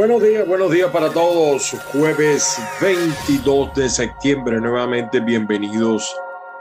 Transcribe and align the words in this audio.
Buenos 0.00 0.22
días, 0.22 0.48
buenos 0.48 0.72
días 0.72 0.90
para 0.90 1.12
todos. 1.12 1.76
Jueves 1.92 2.56
22 2.80 3.74
de 3.74 3.90
septiembre, 3.90 4.58
nuevamente 4.58 5.20
bienvenidos 5.20 6.16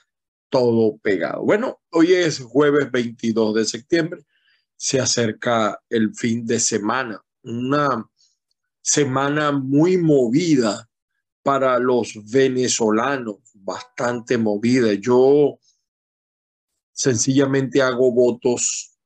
todo 0.50 0.98
pegado. 0.98 1.44
Bueno, 1.44 1.82
hoy 1.92 2.14
es 2.14 2.40
jueves 2.40 2.92
22 2.92 3.56
de 3.56 3.66
septiembre, 3.66 4.26
se 4.76 5.00
acerca 5.00 5.80
el 5.90 6.14
fin 6.16 6.46
de 6.46 6.60
semana, 6.60 7.22
una 7.44 8.10
semana 8.82 9.52
muy 9.52 9.98
movida 9.98 10.90
para 11.44 11.80
los 11.80 12.14
venezolanos, 12.32 13.38
bastante 13.54 14.38
movida. 14.38 14.94
Yo 14.94 15.60
sencillamente 16.92 17.82
hago 17.82 18.12
votos 18.12 18.99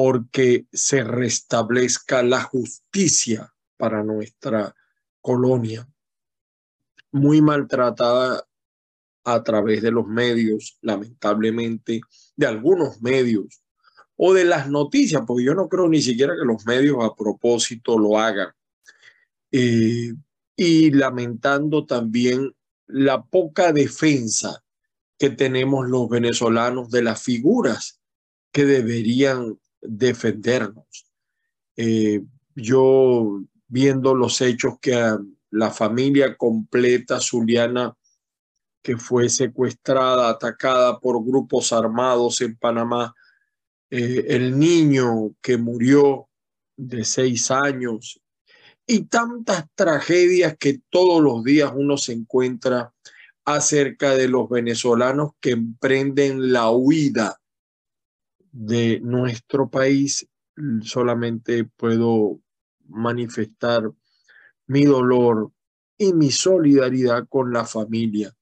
porque 0.00 0.68
se 0.72 1.02
restablezca 1.02 2.22
la 2.22 2.40
justicia 2.40 3.52
para 3.76 4.04
nuestra 4.04 4.72
colonia, 5.20 5.88
muy 7.10 7.42
maltratada 7.42 8.46
a 9.24 9.42
través 9.42 9.82
de 9.82 9.90
los 9.90 10.06
medios, 10.06 10.78
lamentablemente, 10.82 12.00
de 12.36 12.46
algunos 12.46 13.02
medios, 13.02 13.60
o 14.14 14.32
de 14.34 14.44
las 14.44 14.70
noticias, 14.70 15.22
porque 15.26 15.46
yo 15.46 15.56
no 15.56 15.68
creo 15.68 15.88
ni 15.88 16.00
siquiera 16.00 16.34
que 16.36 16.46
los 16.46 16.64
medios 16.64 16.98
a 17.02 17.16
propósito 17.16 17.98
lo 17.98 18.20
hagan. 18.20 18.50
Eh, 19.50 20.14
y 20.54 20.92
lamentando 20.92 21.86
también 21.86 22.54
la 22.86 23.24
poca 23.24 23.72
defensa 23.72 24.62
que 25.18 25.30
tenemos 25.30 25.88
los 25.88 26.08
venezolanos 26.08 26.88
de 26.88 27.02
las 27.02 27.20
figuras 27.20 28.00
que 28.52 28.64
deberían 28.64 29.58
defendernos. 29.80 31.06
Eh, 31.76 32.22
yo 32.54 33.40
viendo 33.66 34.14
los 34.14 34.40
hechos 34.40 34.78
que 34.80 35.16
la 35.50 35.70
familia 35.70 36.36
completa 36.36 37.20
zuliana 37.20 37.94
que 38.82 38.96
fue 38.96 39.28
secuestrada, 39.28 40.30
atacada 40.30 40.98
por 40.98 41.22
grupos 41.24 41.72
armados 41.72 42.40
en 42.40 42.56
Panamá, 42.56 43.14
eh, 43.90 44.24
el 44.28 44.58
niño 44.58 45.34
que 45.42 45.56
murió 45.56 46.28
de 46.76 47.04
seis 47.04 47.50
años 47.50 48.20
y 48.86 49.04
tantas 49.04 49.66
tragedias 49.74 50.56
que 50.58 50.80
todos 50.88 51.22
los 51.22 51.44
días 51.44 51.72
uno 51.74 51.96
se 51.96 52.12
encuentra 52.12 52.92
acerca 53.44 54.14
de 54.14 54.28
los 54.28 54.48
venezolanos 54.48 55.32
que 55.40 55.50
emprenden 55.50 56.52
la 56.52 56.70
huida 56.70 57.38
de 58.52 59.00
nuestro 59.00 59.68
país, 59.70 60.26
solamente 60.82 61.64
puedo 61.64 62.40
manifestar 62.86 63.90
mi 64.66 64.84
dolor 64.84 65.52
y 65.96 66.12
mi 66.12 66.30
solidaridad 66.30 67.26
con 67.28 67.52
la 67.52 67.64
familia, 67.64 68.34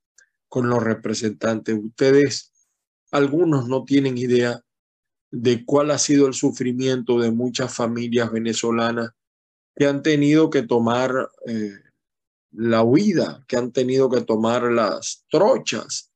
con 0.49 0.69
los 0.69 0.83
representantes. 0.83 1.78
Ustedes, 1.83 2.53
algunos 3.11 3.69
no 3.69 3.84
tienen 3.84 4.19
idea 4.19 4.61
de 5.31 5.65
cuál 5.65 5.91
ha 5.91 5.99
sido 5.99 6.27
el 6.27 6.34
sufrimiento 6.34 7.19
de 7.19 7.31
muchas 7.31 7.75
familias 7.75 8.31
venezolanas 8.31 9.11
que 9.75 9.87
han 9.87 10.03
tenido 10.03 10.50
que 10.50 10.62
tomar 10.62 11.31
eh, 11.47 11.73
la 12.53 12.83
huida, 12.83 13.44
que 13.47 13.56
han 13.56 13.73
tenido 13.73 14.09
que 14.09 14.23
tomar 14.23 14.62
las 14.65 15.25
trochas 15.31 16.11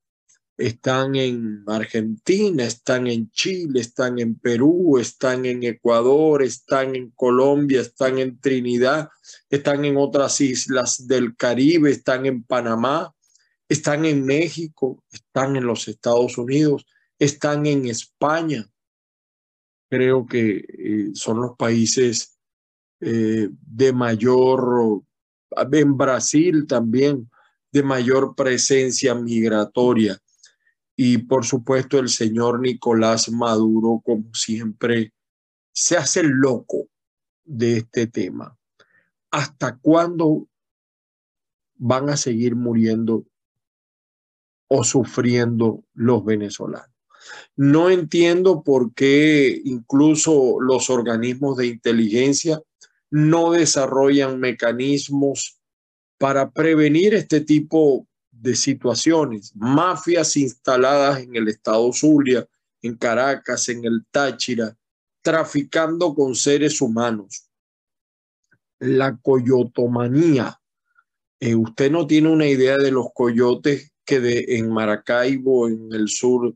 están 0.61 1.17
en 1.17 1.65
Argentina, 1.67 2.65
están 2.65 3.07
en 3.07 3.31
Chile, 3.31 3.81
están 3.81 4.19
en 4.19 4.39
Perú, 4.39 4.99
están 4.99 5.47
en 5.47 5.63
Ecuador, 5.63 6.43
están 6.43 6.95
en 6.95 7.11
Colombia, 7.13 7.81
están 7.81 8.19
en 8.19 8.39
Trinidad, 8.39 9.09
están 9.49 9.85
en 9.87 9.97
otras 9.97 10.41
islas 10.41 11.07
del 11.07 11.35
Caribe, 11.35 11.91
están 11.91 12.27
en 12.27 12.43
Panamá, 12.43 13.15
están 13.69 14.05
en 14.05 14.25
México, 14.25 15.03
están 15.11 15.57
en 15.57 15.65
los 15.65 15.89
Estados 15.89 16.37
Unidos, 16.37 16.85
están 17.19 17.65
en 17.65 17.87
España. 17.87 18.69
Creo 19.89 20.27
que 20.27 20.65
eh, 20.69 21.11
son 21.15 21.41
los 21.41 21.57
países 21.57 22.39
eh, 23.01 23.49
de 23.51 23.93
mayor, 23.95 25.03
en 25.73 25.97
Brasil 25.97 26.67
también, 26.67 27.31
de 27.73 27.83
mayor 27.83 28.35
presencia 28.37 29.15
migratoria 29.15 30.21
y 31.03 31.17
por 31.17 31.47
supuesto 31.47 31.99
el 31.99 32.11
señor 32.11 32.61
Nicolás 32.61 33.31
Maduro, 33.31 34.03
como 34.05 34.35
siempre, 34.35 35.15
se 35.73 35.97
hace 35.97 36.23
loco 36.23 36.89
de 37.43 37.79
este 37.79 38.07
tema. 38.07 38.55
¿Hasta 39.31 39.79
cuándo 39.79 40.47
van 41.77 42.11
a 42.11 42.19
seguir 42.19 42.55
muriendo 42.55 43.25
o 44.69 44.85
sufriendo 44.85 45.83
los 45.95 46.23
venezolanos? 46.23 46.95
No 47.57 47.89
entiendo 47.89 48.63
por 48.63 48.93
qué 48.93 49.59
incluso 49.65 50.61
los 50.61 50.91
organismos 50.91 51.57
de 51.57 51.69
inteligencia 51.69 52.61
no 53.09 53.53
desarrollan 53.53 54.39
mecanismos 54.39 55.59
para 56.19 56.51
prevenir 56.51 57.15
este 57.15 57.41
tipo 57.41 58.07
de 58.41 58.57
situaciones, 58.57 59.55
mafias 59.55 60.37
instaladas 60.37 61.21
en 61.21 61.37
el 61.37 61.49
estado 61.49 61.93
Zulia, 61.93 62.47
en 62.83 62.97
Caracas, 62.97 63.69
en 63.69 63.85
el 63.85 64.07
Táchira, 64.11 64.77
traficando 65.23 66.15
con 66.15 66.35
seres 66.35 66.81
humanos. 66.81 67.49
La 68.79 69.17
coyotomanía. 69.19 70.59
Eh, 71.39 71.55
usted 71.55 71.91
no 71.91 72.07
tiene 72.07 72.31
una 72.31 72.47
idea 72.47 72.79
de 72.79 72.91
los 72.91 73.09
coyotes 73.13 73.93
que 74.05 74.21
de, 74.21 74.45
en 74.49 74.73
Maracaibo, 74.73 75.69
en 75.69 75.93
el 75.93 76.09
sur 76.09 76.55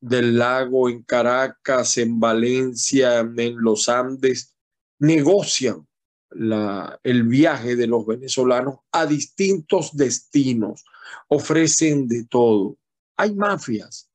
del 0.00 0.36
lago, 0.36 0.88
en 0.88 1.02
Caracas, 1.02 1.96
en 1.98 2.18
Valencia, 2.18 3.20
en 3.20 3.56
los 3.58 3.88
Andes, 3.88 4.56
negocian 4.98 5.86
el 6.32 7.22
viaje 7.24 7.76
de 7.76 7.86
los 7.86 8.06
venezolanos 8.06 8.76
a 8.92 9.06
distintos 9.06 9.96
destinos, 9.96 10.84
ofrecen 11.28 12.08
de 12.08 12.24
todo. 12.24 12.76
Hay 13.16 13.34
mafias. 13.34 14.10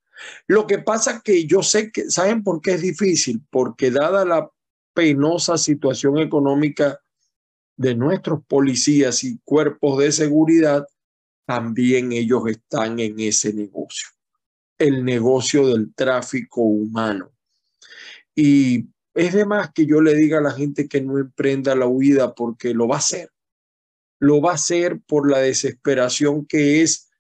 Lo 0.48 0.66
que 0.66 0.80
pasa 0.80 1.22
que 1.24 1.46
yo 1.46 1.62
sé 1.62 1.92
que, 1.92 2.10
¿saben 2.10 2.44
por 2.44 2.62
qué 2.62 2.74
es 2.74 2.82
difícil? 2.82 3.42
Porque 3.50 3.92
dada 3.92 4.26
la 4.26 4.50
penosa 4.94 5.58
situación 5.58 6.18
económica 6.18 7.00
de 7.78 7.96
nuestros 7.96 8.44
policías 8.46 9.24
y 9.24 9.40
cuerpos 9.44 10.00
de 10.00 10.12
seguridad, 10.12 10.88
también 11.46 12.14
ellos 12.14 12.44
están 12.48 13.00
en 13.00 13.20
ese 13.20 13.54
negocio, 13.54 14.08
el 14.78 15.04
negocio 15.04 15.68
del 15.68 15.94
tráfico 15.94 16.62
humano. 16.62 17.32
Y 18.34 18.88
es 19.14 19.34
de 19.34 19.46
más 19.46 19.72
que 19.74 19.86
yo 19.86 20.02
le 20.02 20.16
diga 20.16 20.40
a 20.40 20.42
la 20.42 20.52
gente 20.52 20.88
que 20.88 21.02
no 21.02 21.20
emprenda 21.20 21.76
la 21.76 21.88
huida 21.88 22.34
porque 22.34 22.74
lo 22.74 22.88
va 22.88 22.96
a 22.96 23.00
hacer. 23.00 23.30
Lo 24.26 24.42
va 24.42 24.52
a 24.52 24.56
hacer 24.56 25.00
por 25.06 25.30
la 25.30 25.38
desesperación 25.38 26.48
que 26.48 26.82
es 26.82 27.12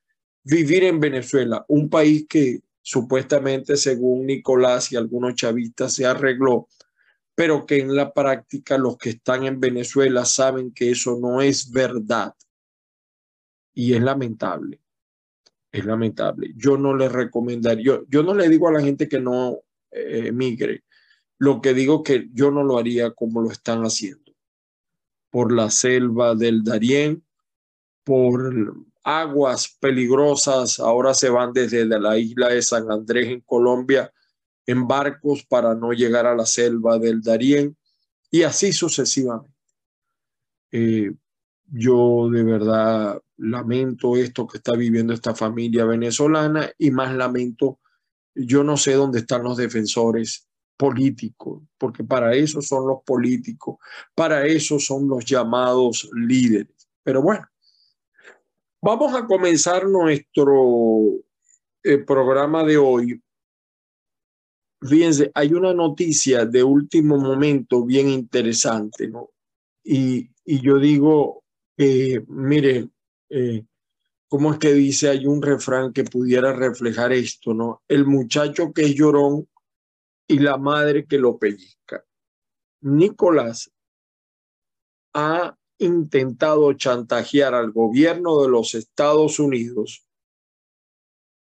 vivir 0.43 0.83
en 0.83 0.99
Venezuela, 0.99 1.63
un 1.67 1.87
país 1.87 2.25
que 2.27 2.61
supuestamente, 2.81 3.77
según 3.77 4.25
Nicolás 4.25 4.91
y 4.91 4.95
algunos 4.95 5.35
chavistas, 5.35 5.93
se 5.93 6.07
arregló, 6.07 6.67
pero 7.35 7.67
que 7.67 7.77
en 7.77 7.95
la 7.95 8.11
práctica 8.11 8.79
los 8.79 8.97
que 8.97 9.11
están 9.11 9.43
en 9.43 9.59
Venezuela 9.59 10.25
saben 10.25 10.71
que 10.71 10.89
eso 10.89 11.19
no 11.21 11.41
es 11.41 11.69
verdad. 11.69 12.33
Y 13.75 13.93
es 13.93 14.01
lamentable. 14.01 14.81
Es 15.71 15.85
lamentable. 15.85 16.53
Yo 16.55 16.75
no 16.75 16.95
le 16.95 17.07
recomendaría, 17.07 17.99
yo, 18.07 18.23
no 18.23 18.33
le 18.33 18.49
digo 18.49 18.67
a 18.67 18.73
la 18.73 18.81
gente 18.81 19.07
que 19.07 19.19
no 19.19 19.59
eh, 19.91 20.23
emigre 20.29 20.85
lo 21.37 21.61
que 21.61 21.75
digo 21.75 22.01
que 22.01 22.29
yo 22.33 22.49
no 22.49 22.63
lo 22.63 22.79
haría 22.79 23.11
como 23.11 23.41
lo 23.41 23.51
están 23.51 23.83
haciendo. 23.83 24.24
Por 25.35 25.51
la 25.51 25.69
selva 25.69 26.33
del 26.33 26.63
Darién, 26.63 27.21
por 28.05 28.73
aguas 29.03 29.75
peligrosas, 29.81 30.79
ahora 30.79 31.13
se 31.13 31.27
van 31.27 31.51
desde 31.51 31.83
la 31.85 32.17
isla 32.17 32.47
de 32.47 32.61
San 32.61 32.89
Andrés 32.89 33.27
en 33.27 33.41
Colombia 33.41 34.13
en 34.65 34.87
barcos 34.87 35.43
para 35.43 35.75
no 35.75 35.91
llegar 35.91 36.25
a 36.25 36.37
la 36.37 36.45
selva 36.45 36.97
del 36.99 37.21
Darién 37.21 37.75
y 38.31 38.43
así 38.43 38.71
sucesivamente. 38.71 39.53
Eh, 40.71 41.11
yo 41.65 42.29
de 42.31 42.43
verdad 42.45 43.21
lamento 43.35 44.15
esto 44.15 44.47
que 44.47 44.59
está 44.59 44.71
viviendo 44.71 45.11
esta 45.11 45.35
familia 45.35 45.83
venezolana 45.83 46.71
y 46.77 46.91
más 46.91 47.13
lamento, 47.13 47.81
yo 48.33 48.63
no 48.63 48.77
sé 48.77 48.93
dónde 48.93 49.19
están 49.19 49.43
los 49.43 49.57
defensores 49.57 50.47
políticos, 50.77 51.63
porque 51.77 52.03
para 52.03 52.33
eso 52.35 52.61
son 52.61 52.87
los 52.87 53.03
políticos, 53.03 53.77
para 54.13 54.45
eso 54.45 54.79
son 54.79 55.07
los 55.07 55.25
llamados 55.25 56.09
líderes. 56.13 56.87
Pero 57.03 57.21
bueno, 57.21 57.47
vamos 58.81 59.13
a 59.15 59.25
comenzar 59.25 59.87
nuestro 59.87 61.11
eh, 61.83 61.97
programa 61.99 62.63
de 62.63 62.77
hoy. 62.77 63.21
Fíjense, 64.81 65.31
hay 65.33 65.53
una 65.53 65.73
noticia 65.73 66.45
de 66.45 66.63
último 66.63 67.17
momento 67.17 67.85
bien 67.85 68.09
interesante, 68.09 69.07
¿no? 69.07 69.29
Y, 69.83 70.29
y 70.43 70.61
yo 70.61 70.77
digo, 70.77 71.43
eh, 71.77 72.23
mire, 72.27 72.89
eh, 73.29 73.65
¿cómo 74.27 74.53
es 74.53 74.59
que 74.59 74.73
dice? 74.73 75.09
Hay 75.09 75.25
un 75.25 75.41
refrán 75.41 75.93
que 75.93 76.03
pudiera 76.03 76.53
reflejar 76.53 77.13
esto, 77.13 77.53
¿no? 77.53 77.81
El 77.87 78.05
muchacho 78.05 78.73
que 78.73 78.83
es 78.83 78.95
llorón 78.95 79.47
y 80.27 80.39
la 80.39 80.57
madre 80.57 81.05
que 81.05 81.17
lo 81.17 81.37
pellizca. 81.37 82.03
Nicolás 82.81 83.71
ha 85.13 85.57
intentado 85.77 86.73
chantajear 86.73 87.53
al 87.53 87.71
gobierno 87.71 88.41
de 88.41 88.49
los 88.49 88.75
Estados 88.75 89.39
Unidos 89.39 90.05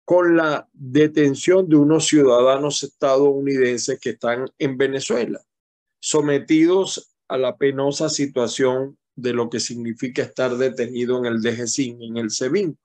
con 0.05 0.35
la 0.35 0.67
detención 0.73 1.69
de 1.69 1.75
unos 1.75 2.07
ciudadanos 2.07 2.81
estadounidenses 2.83 3.99
que 3.99 4.11
están 4.11 4.49
en 4.57 4.77
Venezuela, 4.77 5.39
sometidos 6.01 7.13
a 7.27 7.37
la 7.37 7.57
penosa 7.57 8.09
situación 8.09 8.97
de 9.15 9.33
lo 9.33 9.49
que 9.49 9.59
significa 9.59 10.23
estar 10.23 10.57
detenido 10.57 11.19
en 11.19 11.25
el 11.25 11.41
DGCIN, 11.41 12.01
en 12.01 12.17
el 12.17 12.31
SEBIN, 12.31 12.77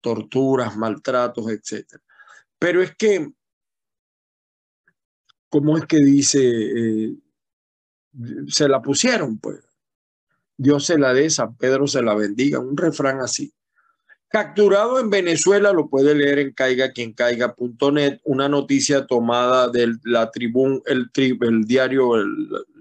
torturas, 0.00 0.76
maltratos, 0.76 1.46
etc. 1.50 1.86
Pero 2.58 2.82
es 2.82 2.94
que, 2.96 3.32
¿cómo 5.48 5.76
es 5.76 5.86
que 5.86 5.98
dice? 5.98 6.40
Eh, 6.40 7.14
se 8.48 8.68
la 8.68 8.82
pusieron, 8.82 9.38
pues. 9.38 9.58
Dios 10.56 10.86
se 10.86 10.98
la 10.98 11.14
dé, 11.14 11.30
San 11.30 11.56
Pedro 11.56 11.86
se 11.86 12.02
la 12.02 12.14
bendiga, 12.14 12.58
un 12.58 12.76
refrán 12.76 13.20
así. 13.20 13.52
Capturado 14.28 14.98
en 14.98 15.08
Venezuela, 15.08 15.72
lo 15.72 15.88
puede 15.88 16.14
leer 16.14 16.40
en 16.40 16.52
caigaquiencaiga.net, 16.52 18.20
una 18.24 18.48
noticia 18.48 19.06
tomada 19.06 19.68
de 19.68 19.94
la 20.04 20.30
tribuna, 20.30 20.80
el, 20.86 21.10
el 21.14 21.64
diario 21.64 22.12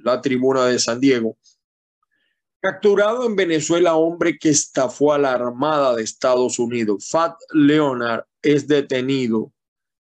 La 0.04 0.22
Tribuna 0.22 0.66
de 0.66 0.80
San 0.80 1.00
Diego, 1.00 1.38
Capturado 2.60 3.26
en 3.26 3.36
Venezuela, 3.36 3.96
hombre 3.96 4.38
que 4.40 4.50
estafó 4.50 5.14
a 5.14 5.20
la 5.20 5.32
Armada 5.32 5.96
de 5.96 6.04
Estados 6.04 6.58
Unidos. 6.58 7.08
Fat 7.08 7.38
Leonard 7.54 8.26
es 8.42 8.68
detenido, 8.68 9.54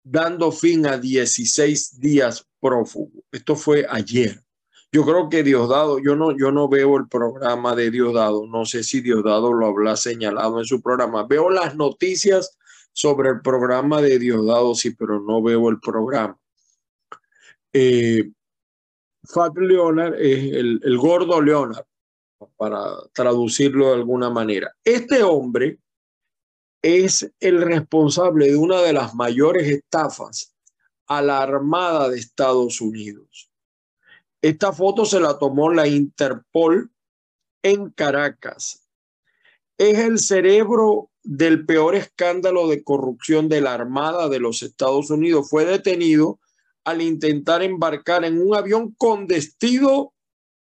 dando 0.02 0.50
fin 0.50 0.84
a 0.86 0.98
16 0.98 2.00
días 2.00 2.49
prófugo. 2.60 3.22
Esto 3.32 3.56
fue 3.56 3.86
ayer. 3.88 4.42
Yo 4.92 5.04
creo 5.04 5.28
que 5.28 5.44
Diosdado, 5.44 6.00
yo 6.00 6.16
no, 6.16 6.36
yo 6.36 6.50
no 6.50 6.68
veo 6.68 6.96
el 6.96 7.08
programa 7.08 7.76
de 7.76 7.90
Diosdado, 7.92 8.46
no 8.46 8.64
sé 8.64 8.82
si 8.82 9.00
Diosdado 9.00 9.52
lo 9.52 9.66
habrá 9.66 9.96
señalado 9.96 10.58
en 10.58 10.64
su 10.64 10.82
programa. 10.82 11.24
Veo 11.26 11.48
las 11.48 11.76
noticias 11.76 12.58
sobre 12.92 13.30
el 13.30 13.40
programa 13.40 14.02
de 14.02 14.18
Diosdado, 14.18 14.74
sí, 14.74 14.90
pero 14.90 15.20
no 15.20 15.42
veo 15.42 15.68
el 15.68 15.78
programa. 15.78 16.36
Eh, 17.72 18.32
Fat 19.22 19.56
Leonard 19.56 20.14
es 20.14 20.52
el, 20.54 20.80
el 20.82 20.98
gordo 20.98 21.40
Leonard 21.40 21.84
para 22.56 22.80
traducirlo 23.12 23.88
de 23.88 23.94
alguna 23.94 24.28
manera. 24.28 24.74
Este 24.82 25.22
hombre 25.22 25.78
es 26.82 27.30
el 27.38 27.62
responsable 27.62 28.48
de 28.48 28.56
una 28.56 28.80
de 28.80 28.92
las 28.92 29.14
mayores 29.14 29.68
estafas 29.68 30.49
a 31.10 31.20
la 31.22 31.42
Armada 31.42 32.08
de 32.08 32.20
Estados 32.20 32.80
Unidos. 32.80 33.50
Esta 34.40 34.72
foto 34.72 35.04
se 35.04 35.18
la 35.18 35.40
tomó 35.40 35.68
la 35.72 35.88
Interpol 35.88 36.92
en 37.64 37.90
Caracas. 37.90 38.88
Es 39.76 39.98
el 39.98 40.20
cerebro 40.20 41.10
del 41.24 41.66
peor 41.66 41.96
escándalo 41.96 42.68
de 42.68 42.84
corrupción 42.84 43.48
de 43.48 43.60
la 43.60 43.74
Armada 43.74 44.28
de 44.28 44.38
los 44.38 44.62
Estados 44.62 45.10
Unidos. 45.10 45.50
Fue 45.50 45.64
detenido 45.64 46.38
al 46.84 47.02
intentar 47.02 47.64
embarcar 47.64 48.24
en 48.24 48.40
un 48.40 48.54
avión 48.54 48.94
con 48.96 49.26
destino 49.26 50.14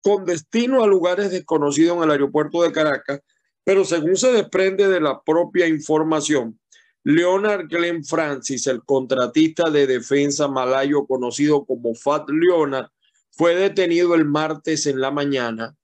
con 0.03 0.25
destino 0.25 0.83
a 0.83 0.87
lugares 0.87 1.31
desconocidos 1.31 1.97
en 1.97 2.03
el 2.03 2.11
aeropuerto 2.11 2.61
de 2.61 2.71
Caracas, 2.71 3.21
pero 3.63 3.83
según 3.83 4.15
se 4.15 4.31
desprende 4.31 4.87
de 4.87 5.01
la 5.01 5.23
propia 5.23 5.65
información, 5.65 6.59
Leonard 7.05 7.67
Glenn 7.67 8.03
Francis, 8.03 8.65
el 8.65 8.83
contratista 8.83 9.69
de 9.69 9.85
defensa 9.85 10.47
malayo 10.47 11.05
conocido 11.05 11.63
como 11.63 11.93
Fat 11.93 12.27
Leonard, 12.31 12.87
fue 13.29 13.53
detenido 13.53 14.15
el 14.15 14.25
martes 14.25 14.87
en 14.87 14.99
la 14.99 15.11
mañana 15.11 15.75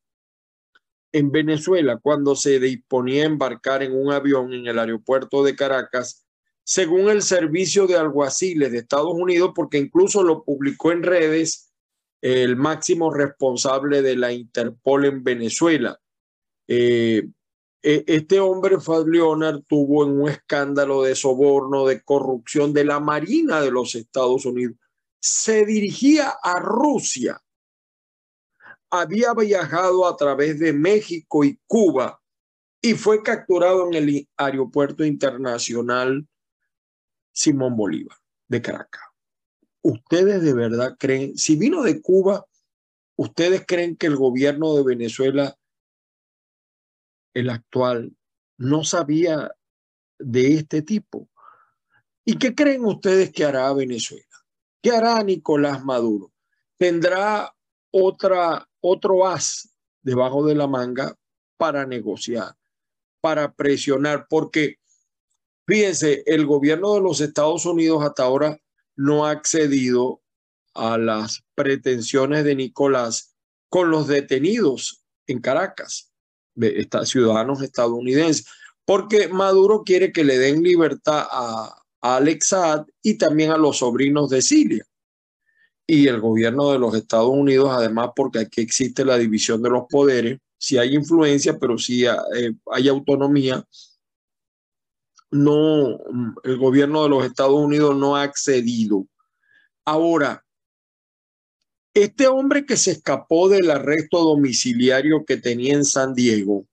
en 1.12 1.31
Venezuela 1.31 2.00
cuando 2.01 2.35
se 2.35 2.59
disponía 2.59 3.21
a 3.21 3.27
embarcar 3.27 3.83
en 3.83 3.94
un 3.94 4.12
avión 4.12 4.51
en 4.51 4.65
el 4.65 4.79
aeropuerto 4.79 5.44
de 5.44 5.56
Caracas, 5.56 6.25
según 6.63 7.07
el 7.09 7.21
servicio 7.21 7.85
de 7.85 7.97
alguaciles 7.97 8.72
de 8.72 8.79
Estados 8.79 9.13
Unidos, 9.13 9.51
porque 9.53 9.77
incluso 9.77 10.24
lo 10.24 10.43
publicó 10.43 10.91
en 10.91 11.03
redes 11.03 11.72
el 12.22 12.55
máximo 12.55 13.13
responsable 13.13 14.01
de 14.01 14.15
la 14.15 14.31
Interpol 14.31 15.05
en 15.05 15.24
Venezuela. 15.24 16.00
Eh, 16.67 17.27
este 17.81 18.39
hombre, 18.39 18.79
Fad 18.79 19.05
Leonard, 19.07 19.63
tuvo 19.67 20.05
en 20.05 20.21
un 20.21 20.29
escándalo 20.29 21.03
de 21.03 21.15
soborno, 21.15 21.85
de 21.85 22.03
corrupción 22.03 22.73
de 22.73 22.85
la 22.85 23.00
Marina 23.00 23.61
de 23.61 23.71
los 23.71 23.95
Estados 23.95 24.45
Unidos. 24.45 24.75
Se 25.19 25.65
dirigía 25.65 26.33
a 26.41 26.59
Rusia. 26.59 27.41
Había 28.89 29.33
viajado 29.33 30.07
a 30.07 30.15
través 30.15 30.59
de 30.59 30.73
México 30.73 31.43
y 31.43 31.59
Cuba 31.65 32.21
y 32.81 32.93
fue 32.93 33.23
capturado 33.23 33.88
en 33.88 33.93
el 33.93 34.27
aeropuerto 34.38 35.05
internacional 35.05 36.27
Simón 37.31 37.77
Bolívar 37.77 38.17
de 38.47 38.61
Caracas. 38.61 39.11
¿ustedes 39.81 40.41
de 40.43 40.53
verdad 40.53 40.95
creen, 41.00 41.38
si 41.38 41.55
vino 41.55 41.83
de 41.83 42.01
Cuba, 42.01 42.45
ustedes 43.15 43.65
creen 43.67 43.95
que 43.95 44.07
el 44.07 44.15
gobierno 44.15 44.75
de 44.75 44.83
Venezuela, 44.83 45.55
el 47.33 47.50
actual, 47.50 48.15
no 48.57 48.83
sabía 48.83 49.51
de 50.19 50.55
este 50.55 50.81
tipo? 50.81 51.29
¿Y 52.25 52.38
qué 52.38 52.53
creen 52.53 52.85
ustedes 52.85 53.31
que 53.31 53.45
hará 53.45 53.73
Venezuela? 53.73 54.25
¿Qué 54.81 54.91
hará 54.91 55.23
Nicolás 55.23 55.83
Maduro? 55.83 56.31
¿Tendrá 56.77 57.55
otra, 57.91 58.67
otro 58.79 59.27
as 59.27 59.69
debajo 60.01 60.45
de 60.45 60.55
la 60.55 60.67
manga 60.67 61.15
para 61.57 61.85
negociar, 61.85 62.55
para 63.21 63.53
presionar? 63.53 64.27
Porque, 64.29 64.79
fíjense, 65.67 66.23
el 66.25 66.45
gobierno 66.45 66.93
de 66.93 67.01
los 67.01 67.21
Estados 67.21 67.65
Unidos 67.65 68.03
hasta 68.03 68.23
ahora 68.23 68.57
no 68.95 69.25
ha 69.25 69.31
accedido 69.31 70.21
a 70.73 70.97
las 70.97 71.43
pretensiones 71.55 72.43
de 72.43 72.55
Nicolás 72.55 73.35
con 73.69 73.89
los 73.89 74.07
detenidos 74.07 75.03
en 75.27 75.39
Caracas, 75.39 76.11
de 76.55 76.88
ciudadanos 77.05 77.62
estadounidenses, 77.62 78.46
porque 78.86 79.27
Maduro 79.29 79.84
quiere 79.84 80.12
que 80.12 80.24
le 80.24 80.38
den 80.38 80.63
libertad 80.63 81.27
a, 81.31 81.77
Alex 82.03 82.48
Saad 82.48 82.88
y 83.03 83.15
también 83.17 83.51
a 83.51 83.58
los 83.58 83.77
sobrinos 83.77 84.29
de 84.29 84.41
Siria. 84.41 84.84
Y 85.86 86.08
el 86.08 86.20
gobierno 86.20 86.72
de 86.72 86.79
los 86.79 86.96
Estados 86.96 87.29
Unidos, 87.29 87.70
además, 87.72 88.10
porque 88.15 88.39
aquí 88.39 88.62
existe 88.62 89.05
la 89.05 89.20
división 89.20 89.62
de 89.62 89.70
los 89.70 89.84
poderes, 89.88 90.39
si 90.58 90.77
hay 90.77 90.96
influencia, 90.96 91.60
pero 91.60 91.77
si 91.77 92.05
eh, 92.05 92.55
hay 92.72 92.88
autonomía, 92.88 93.63
no, 95.31 96.00
el 96.43 96.58
gobierno 96.58 97.03
de 97.03 97.10
los 97.10 97.25
Estados 97.25 97.55
Unidos 97.55 97.96
no 97.96 98.15
ha 98.15 98.24
accedido. 98.24 99.05
Ahora, 99.86 100.43
este 101.93 102.27
hombre 102.27 102.65
que 102.65 102.77
se 102.77 102.91
escapó 102.91 103.50
del 103.50 103.69
arresto 103.69 104.19
domiciliario 104.24 105.25
que 105.25 105.38
tenía 105.38 105.74
en 105.74 105.86
San 105.86 106.13
Diego, 106.13 106.65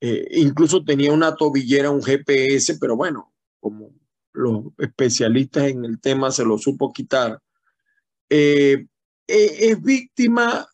eh, 0.00 0.26
incluso 0.32 0.84
tenía 0.84 1.12
una 1.12 1.34
tobillera, 1.34 1.90
un 1.90 2.02
GPS, 2.02 2.78
pero 2.78 2.96
bueno, 2.96 3.32
como 3.60 3.92
los 4.32 4.64
especialistas 4.78 5.64
en 5.64 5.84
el 5.84 6.00
tema 6.00 6.30
se 6.30 6.44
lo 6.44 6.56
supo 6.56 6.92
quitar, 6.92 7.40
eh, 8.30 8.86
eh, 9.26 9.56
es 9.70 9.82
víctima 9.82 10.66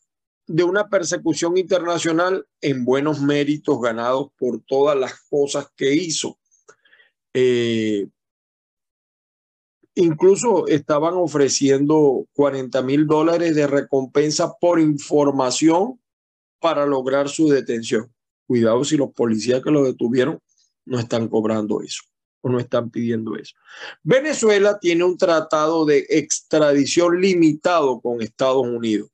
de 0.46 0.62
una 0.62 0.88
persecución 0.88 1.56
internacional 1.56 2.46
en 2.60 2.84
buenos 2.84 3.20
méritos 3.20 3.80
ganados 3.80 4.28
por 4.38 4.62
todas 4.62 4.96
las 4.96 5.20
cosas 5.28 5.66
que 5.76 5.94
hizo. 5.94 6.38
Eh, 7.34 8.08
incluso 9.96 10.66
estaban 10.68 11.14
ofreciendo 11.14 12.26
40 12.34 12.82
mil 12.82 13.06
dólares 13.06 13.54
de 13.56 13.66
recompensa 13.66 14.54
por 14.60 14.78
información 14.78 15.98
para 16.60 16.86
lograr 16.86 17.28
su 17.28 17.48
detención. 17.48 18.12
Cuidado 18.46 18.84
si 18.84 18.96
los 18.96 19.12
policías 19.12 19.62
que 19.62 19.70
lo 19.70 19.84
detuvieron 19.84 20.38
no 20.84 21.00
están 21.00 21.28
cobrando 21.28 21.80
eso 21.82 22.02
o 22.42 22.50
no 22.50 22.60
están 22.60 22.90
pidiendo 22.90 23.36
eso. 23.36 23.54
Venezuela 24.02 24.78
tiene 24.78 25.02
un 25.02 25.16
tratado 25.16 25.86
de 25.86 26.06
extradición 26.10 27.20
limitado 27.20 28.00
con 28.00 28.20
Estados 28.20 28.66
Unidos. 28.66 29.10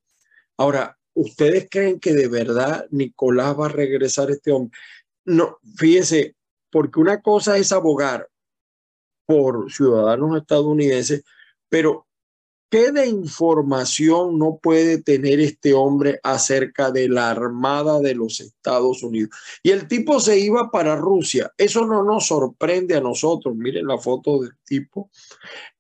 Ahora, 0.57 0.99
¿ustedes 1.15 1.69
creen 1.71 2.01
que 2.01 2.13
de 2.13 2.29
verdad 2.29 2.87
Nicolás 2.91 3.59
va 3.59 3.67
a 3.67 3.71
regresar 3.71 4.31
este 4.33 4.51
hombre? 4.51 4.77
No, 5.25 5.59
fíjese, 5.77 6.35
porque 6.71 6.99
una 6.99 7.23
cosa 7.23 7.57
es 7.57 7.71
abogar 7.71 8.29
por 9.27 9.73
ciudadanos 9.73 10.37
estadounidenses, 10.37 11.25
pero 11.69 12.07
¿Qué 12.73 12.91
de 12.91 13.07
información 13.07 14.39
no 14.39 14.57
puede 14.57 15.03
tener 15.03 15.41
este 15.41 15.75
hombre 15.75 16.19
acerca 16.23 16.91
de 16.91 17.07
la 17.07 17.31
Armada 17.31 18.01
de 18.01 18.15
los 18.15 18.41
Estados 18.41 19.03
Unidos? 19.03 19.29
Y 19.63 19.73
el 19.73 19.87
tipo 19.87 20.19
se 20.21 20.39
iba 20.39 20.71
para 20.71 20.97
Rusia. 20.97 21.53
Eso 21.59 21.85
no 21.85 22.03
nos 22.03 22.29
sorprende 22.29 22.97
a 22.97 23.03
nosotros. 23.03 23.55
Miren 23.55 23.87
la 23.87 23.99
foto 23.99 24.41
del 24.41 24.53
tipo. 24.65 25.11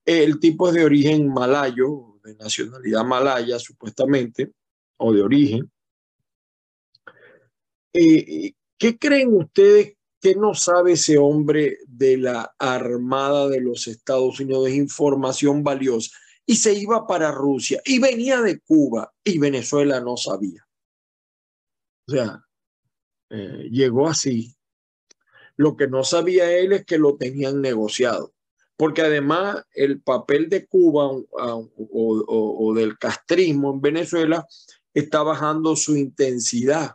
El 0.04 0.38
tipo 0.38 0.68
es 0.68 0.74
de 0.74 0.84
origen 0.84 1.32
malayo, 1.32 2.18
de 2.22 2.34
nacionalidad 2.34 3.06
malaya 3.06 3.58
supuestamente, 3.58 4.52
o 4.98 5.14
de 5.14 5.22
origen. 5.22 5.72
Eh, 7.94 8.52
¿Qué 8.76 8.98
creen 8.98 9.34
ustedes 9.34 9.94
que 10.22 10.36
no 10.36 10.54
sabe 10.54 10.92
ese 10.92 11.18
hombre 11.18 11.78
de 11.88 12.16
la 12.16 12.54
Armada 12.56 13.48
de 13.48 13.60
los 13.60 13.88
Estados 13.88 14.38
Unidos? 14.38 14.70
Información 14.70 15.64
valiosa 15.64 16.16
y 16.46 16.54
se 16.54 16.74
iba 16.74 17.08
para 17.08 17.32
Rusia 17.32 17.82
y 17.84 17.98
venía 17.98 18.40
de 18.40 18.60
Cuba 18.60 19.12
y 19.24 19.38
Venezuela 19.38 20.00
no 20.00 20.16
sabía. 20.16 20.64
O 22.06 22.12
sea, 22.12 22.40
eh, 23.30 23.68
llegó 23.68 24.06
así. 24.08 24.54
Lo 25.56 25.76
que 25.76 25.88
no 25.88 26.04
sabía 26.04 26.56
él 26.56 26.72
es 26.72 26.86
que 26.86 26.98
lo 26.98 27.16
tenían 27.16 27.60
negociado, 27.60 28.32
porque 28.76 29.02
además 29.02 29.64
el 29.72 30.02
papel 30.02 30.48
de 30.48 30.66
Cuba 30.66 31.08
o, 31.08 31.26
o 31.80 32.74
del 32.74 32.96
castrismo 32.96 33.72
en 33.72 33.80
Venezuela 33.80 34.46
está 34.94 35.24
bajando 35.24 35.74
su 35.74 35.96
intensidad. 35.96 36.92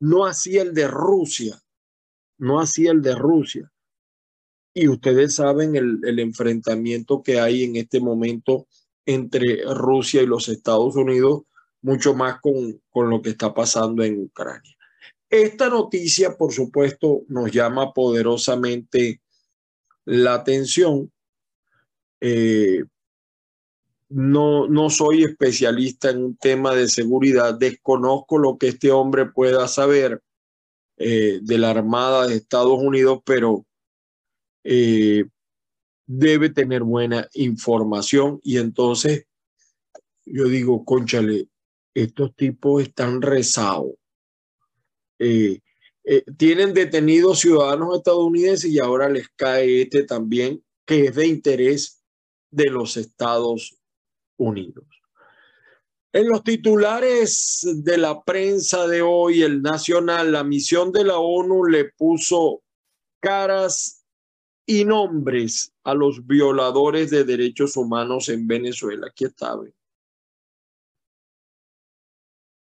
No 0.00 0.24
hacía 0.24 0.62
el 0.62 0.74
de 0.74 0.88
Rusia, 0.88 1.62
no 2.38 2.60
hacía 2.60 2.92
el 2.92 3.02
de 3.02 3.14
Rusia. 3.14 3.72
Y 4.74 4.88
ustedes 4.88 5.36
saben 5.36 5.74
el, 5.74 6.18
enfrentamiento 6.18 7.22
que 7.22 7.40
hay 7.40 7.64
en 7.64 7.76
este 7.76 7.98
momento 8.00 8.66
entre 9.06 9.62
Rusia 9.74 10.22
y 10.22 10.26
los 10.26 10.48
Estados 10.48 10.96
Unidos, 10.96 11.42
mucho 11.80 12.14
más 12.14 12.40
con, 12.40 12.82
con 12.90 13.08
lo 13.08 13.22
que 13.22 13.30
está 13.30 13.54
pasando 13.54 14.02
en 14.02 14.20
Ucrania. 14.24 14.76
Esta 15.30 15.68
noticia, 15.68 16.36
por 16.36 16.52
supuesto, 16.52 17.22
nos 17.28 17.50
llama 17.50 17.92
poderosamente 17.92 19.20
la 20.04 20.34
atención. 20.34 21.10
Eh, 22.20 22.84
no, 24.08 24.68
no 24.68 24.88
soy 24.90 25.24
especialista 25.24 26.10
en 26.10 26.24
un 26.24 26.36
tema 26.36 26.74
de 26.74 26.88
seguridad, 26.88 27.54
desconozco 27.54 28.38
lo 28.38 28.56
que 28.56 28.68
este 28.68 28.92
hombre 28.92 29.26
pueda 29.26 29.66
saber 29.66 30.22
eh, 30.98 31.40
de 31.42 31.58
la 31.58 31.70
Armada 31.70 32.26
de 32.26 32.36
Estados 32.36 32.78
Unidos, 32.78 33.20
pero 33.24 33.66
eh, 34.64 35.24
debe 36.06 36.50
tener 36.50 36.82
buena 36.82 37.28
información 37.34 38.40
y 38.42 38.58
entonces 38.58 39.26
yo 40.24 40.44
digo, 40.44 40.84
conchale, 40.84 41.48
estos 41.94 42.34
tipos 42.34 42.82
están 42.82 43.22
rezados. 43.22 43.92
Eh, 45.18 45.60
tienen 46.36 46.72
detenidos 46.72 47.40
ciudadanos 47.40 47.96
estadounidenses 47.96 48.70
y 48.70 48.78
ahora 48.78 49.08
les 49.08 49.28
cae 49.36 49.82
este 49.82 50.04
también, 50.04 50.64
que 50.84 51.06
es 51.06 51.14
de 51.14 51.26
interés 51.26 52.02
de 52.50 52.70
los 52.70 52.96
Estados 52.96 53.76
Unidos. 54.36 54.86
En 56.16 56.28
los 56.28 56.42
titulares 56.42 57.60
de 57.62 57.98
la 57.98 58.22
prensa 58.22 58.86
de 58.86 59.02
hoy, 59.02 59.42
el 59.42 59.60
Nacional, 59.60 60.32
la 60.32 60.44
misión 60.44 60.90
de 60.90 61.04
la 61.04 61.18
ONU 61.18 61.66
le 61.66 61.92
puso 61.92 62.62
caras 63.20 64.02
y 64.64 64.86
nombres 64.86 65.74
a 65.84 65.92
los 65.92 66.26
violadores 66.26 67.10
de 67.10 67.24
derechos 67.24 67.76
humanos 67.76 68.30
en 68.30 68.46
Venezuela. 68.46 69.08
Aquí 69.08 69.26
está. 69.26 69.58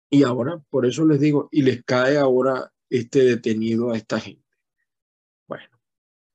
Y 0.10 0.24
ahora, 0.24 0.60
por 0.72 0.88
eso 0.88 1.06
les 1.06 1.20
digo, 1.20 1.48
y 1.52 1.62
les 1.62 1.84
cae 1.84 2.18
ahora 2.18 2.74
este 2.90 3.20
detenido 3.20 3.92
a 3.92 3.98
esta 3.98 4.20
gente. 4.20 4.50
Bueno, 5.48 5.80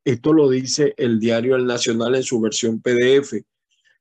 esto 0.05 0.33
lo 0.33 0.49
dice 0.49 0.95
el 0.97 1.19
diario 1.19 1.57
El 1.57 1.67
Nacional 1.67 2.15
en 2.15 2.23
su 2.23 2.41
versión 2.41 2.81
PDF. 2.81 3.43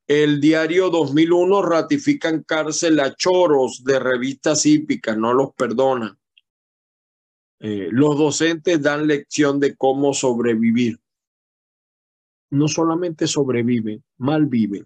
El 0.08 0.41
diario 0.41 0.89
2001 0.89 1.62
ratifica 1.62 2.29
en 2.29 2.43
cárcel 2.43 3.00
a 3.00 3.15
choros 3.15 3.84
de 3.84 4.00
revistas 4.00 4.65
hípicas, 4.65 5.17
no 5.17 5.34
los 5.34 5.53
perdona. 5.53 6.17
Eh, 7.60 7.89
los 7.91 8.17
docentes 8.17 8.81
dan 8.81 9.08
lección 9.08 9.60
de 9.60 9.75
cómo 9.75 10.13
sobrevivir 10.13 11.00
no 12.51 12.67
solamente 12.67 13.27
sobreviven, 13.27 14.03
malviven. 14.17 14.86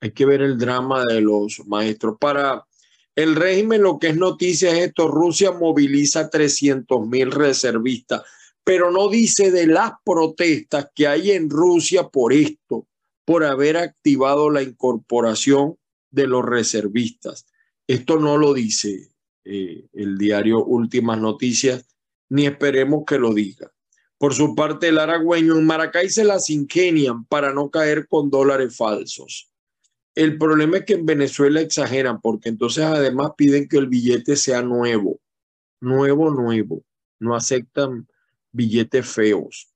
Hay 0.00 0.10
que 0.10 0.26
ver 0.26 0.42
el 0.42 0.58
drama 0.58 1.02
de 1.08 1.20
los 1.22 1.62
maestros. 1.66 2.16
Para 2.20 2.66
el 3.14 3.34
régimen, 3.34 3.82
lo 3.82 3.98
que 3.98 4.08
es 4.08 4.16
noticia 4.16 4.72
es 4.72 4.88
esto, 4.88 5.08
Rusia 5.08 5.52
moviliza 5.52 6.28
300 6.28 7.06
mil 7.06 7.30
reservistas, 7.30 8.22
pero 8.62 8.90
no 8.90 9.08
dice 9.08 9.50
de 9.50 9.66
las 9.68 9.92
protestas 10.04 10.90
que 10.94 11.06
hay 11.06 11.30
en 11.30 11.48
Rusia 11.48 12.08
por 12.08 12.32
esto, 12.32 12.86
por 13.26 13.44
haber 13.44 13.76
activado 13.76 14.50
la 14.50 14.62
incorporación 14.62 15.76
de 16.10 16.28
los 16.28 16.44
reservistas. 16.44 17.44
Esto 17.86 18.18
no 18.18 18.38
lo 18.38 18.54
dice 18.54 19.10
eh, 19.44 19.84
el 19.92 20.16
diario 20.16 20.64
Últimas 20.64 21.18
Noticias, 21.18 21.86
ni 22.30 22.46
esperemos 22.46 23.04
que 23.06 23.18
lo 23.18 23.34
diga. 23.34 23.70
Por 24.16 24.32
su 24.32 24.54
parte, 24.54 24.88
el 24.88 24.98
aragüeño 24.98 25.58
en 25.58 25.66
Maracay 25.66 26.08
se 26.08 26.24
las 26.24 26.48
ingenian 26.48 27.26
para 27.26 27.52
no 27.52 27.68
caer 27.68 28.06
con 28.08 28.30
dólares 28.30 28.76
falsos. 28.76 29.50
El 30.14 30.38
problema 30.38 30.78
es 30.78 30.84
que 30.84 30.94
en 30.94 31.04
Venezuela 31.04 31.60
exageran 31.60 32.20
porque 32.20 32.48
entonces 32.48 32.84
además 32.84 33.32
piden 33.36 33.68
que 33.68 33.76
el 33.76 33.88
billete 33.88 34.36
sea 34.36 34.62
nuevo, 34.62 35.20
nuevo, 35.80 36.30
nuevo. 36.30 36.84
No 37.18 37.34
aceptan 37.34 38.08
billetes 38.52 39.06
feos. 39.06 39.68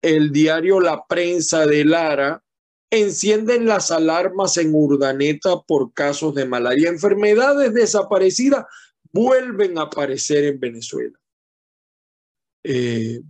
El 0.00 0.32
diario 0.32 0.80
La 0.80 1.04
Prensa 1.06 1.66
de 1.66 1.84
Lara 1.84 2.42
encienden 2.92 3.66
las 3.66 3.90
alarmas 3.90 4.56
en 4.58 4.74
Urdaneta 4.74 5.60
por 5.62 5.92
casos 5.94 6.34
de 6.34 6.44
malaria. 6.44 6.90
Enfermedades 6.90 7.72
desaparecidas 7.72 8.66
vuelven 9.10 9.78
a 9.78 9.82
aparecer 9.82 10.44
en 10.44 10.60
Venezuela. 10.60 11.18
Eh, 12.62 13.22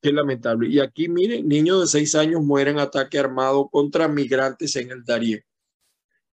Qué 0.00 0.12
lamentable. 0.12 0.68
Y 0.68 0.78
aquí, 0.78 1.08
miren, 1.08 1.48
niños 1.48 1.80
de 1.80 1.86
seis 1.88 2.14
años 2.14 2.42
mueren 2.42 2.76
en 2.76 2.80
ataque 2.80 3.18
armado 3.18 3.68
contra 3.68 4.06
migrantes 4.06 4.76
en 4.76 4.92
el 4.92 5.04
Darién. 5.04 5.42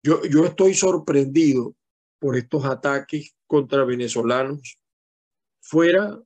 Yo, 0.03 0.25
yo 0.25 0.45
estoy 0.45 0.75
sorprendido 0.75 1.77
por 2.19 2.37
estos 2.37 2.65
ataques 2.65 3.37
contra 3.47 3.85
venezolanos 3.85 4.79
fuera 5.61 6.21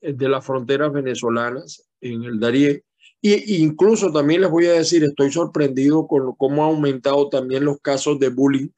de 0.00 0.28
las 0.28 0.46
fronteras 0.46 0.92
venezolanas 0.92 1.88
en 2.00 2.22
el 2.22 2.38
Darién. 2.38 2.84
Y 3.22 3.62
incluso 3.62 4.12
también 4.12 4.42
les 4.42 4.50
voy 4.50 4.66
a 4.66 4.72
decir, 4.72 5.02
estoy 5.02 5.32
sorprendido 5.32 6.06
con 6.06 6.34
cómo 6.36 6.64
ha 6.64 6.68
aumentado 6.68 7.28
también 7.28 7.64
los 7.64 7.80
casos 7.80 8.18
de 8.18 8.28
bullying 8.28 8.68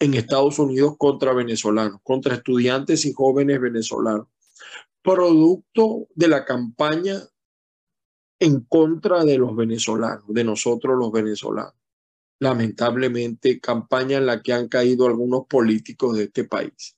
en 0.00 0.14
Estados 0.14 0.58
Unidos 0.58 0.96
contra 0.98 1.32
venezolanos, 1.32 2.00
contra 2.02 2.34
estudiantes 2.34 3.06
y 3.06 3.12
jóvenes 3.12 3.60
venezolanos 3.60 4.26
producto 5.02 6.06
de 6.14 6.28
la 6.28 6.44
campaña 6.44 7.16
en 8.40 8.60
contra 8.60 9.24
de 9.24 9.38
los 9.38 9.56
venezolanos, 9.56 10.24
de 10.28 10.44
nosotros 10.44 10.96
los 10.98 11.10
venezolanos. 11.10 11.74
Lamentablemente, 12.40 13.58
campaña 13.58 14.18
en 14.18 14.26
la 14.26 14.42
que 14.42 14.52
han 14.52 14.68
caído 14.68 15.06
algunos 15.06 15.46
políticos 15.46 16.16
de 16.16 16.24
este 16.24 16.44
país. 16.44 16.96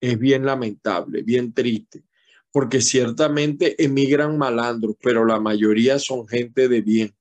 Es 0.00 0.18
bien 0.18 0.44
lamentable, 0.44 1.22
bien 1.22 1.52
triste, 1.52 2.04
porque 2.52 2.80
ciertamente 2.80 3.82
emigran 3.82 4.36
malandros, 4.36 4.96
pero 5.02 5.24
la 5.24 5.38
mayoría 5.38 5.98
son 5.98 6.26
gente 6.26 6.68
de 6.68 6.80
bien, 6.80 7.14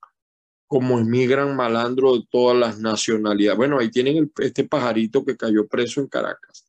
como 0.67 1.00
emigran 1.00 1.55
malandros 1.55 2.19
de 2.19 2.27
todas 2.29 2.57
las 2.57 2.79
nacionalidades. 2.79 3.57
Bueno, 3.57 3.79
ahí 3.79 3.91
tienen 3.91 4.31
este 4.39 4.63
pajarito 4.63 5.24
que 5.24 5.38
cayó 5.38 5.67
preso 5.67 6.01
en 6.01 6.07
Caracas. 6.07 6.65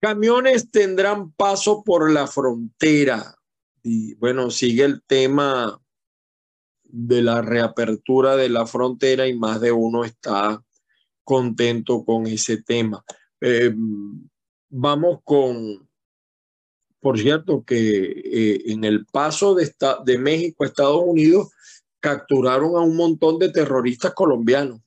Camiones 0.00 0.70
tendrán 0.70 1.32
paso 1.32 1.82
por 1.82 2.10
la 2.10 2.26
frontera. 2.26 3.36
Y 3.82 4.14
bueno, 4.16 4.50
sigue 4.50 4.84
el 4.84 5.02
tema 5.02 5.80
de 6.82 7.22
la 7.22 7.42
reapertura 7.42 8.36
de 8.36 8.48
la 8.48 8.66
frontera 8.66 9.26
y 9.26 9.34
más 9.34 9.60
de 9.60 9.72
uno 9.72 10.04
está 10.04 10.62
contento 11.24 12.04
con 12.04 12.26
ese 12.26 12.62
tema. 12.62 13.02
Eh, 13.40 13.74
vamos 14.68 15.20
con, 15.24 15.88
por 17.04 17.18
cierto, 17.18 17.62
que 17.66 17.76
eh, 17.76 18.62
en 18.72 18.82
el 18.82 19.04
paso 19.04 19.54
de, 19.54 20.18
México 20.18 20.64
a 20.64 20.68
Estados 20.68 21.02
Unidos 21.04 21.50
capturaron 22.00 22.76
a 22.76 22.80
un 22.80 22.96
montón 22.96 23.38
de 23.38 23.50
terroristas 23.50 24.14
colombianos, 24.14 24.80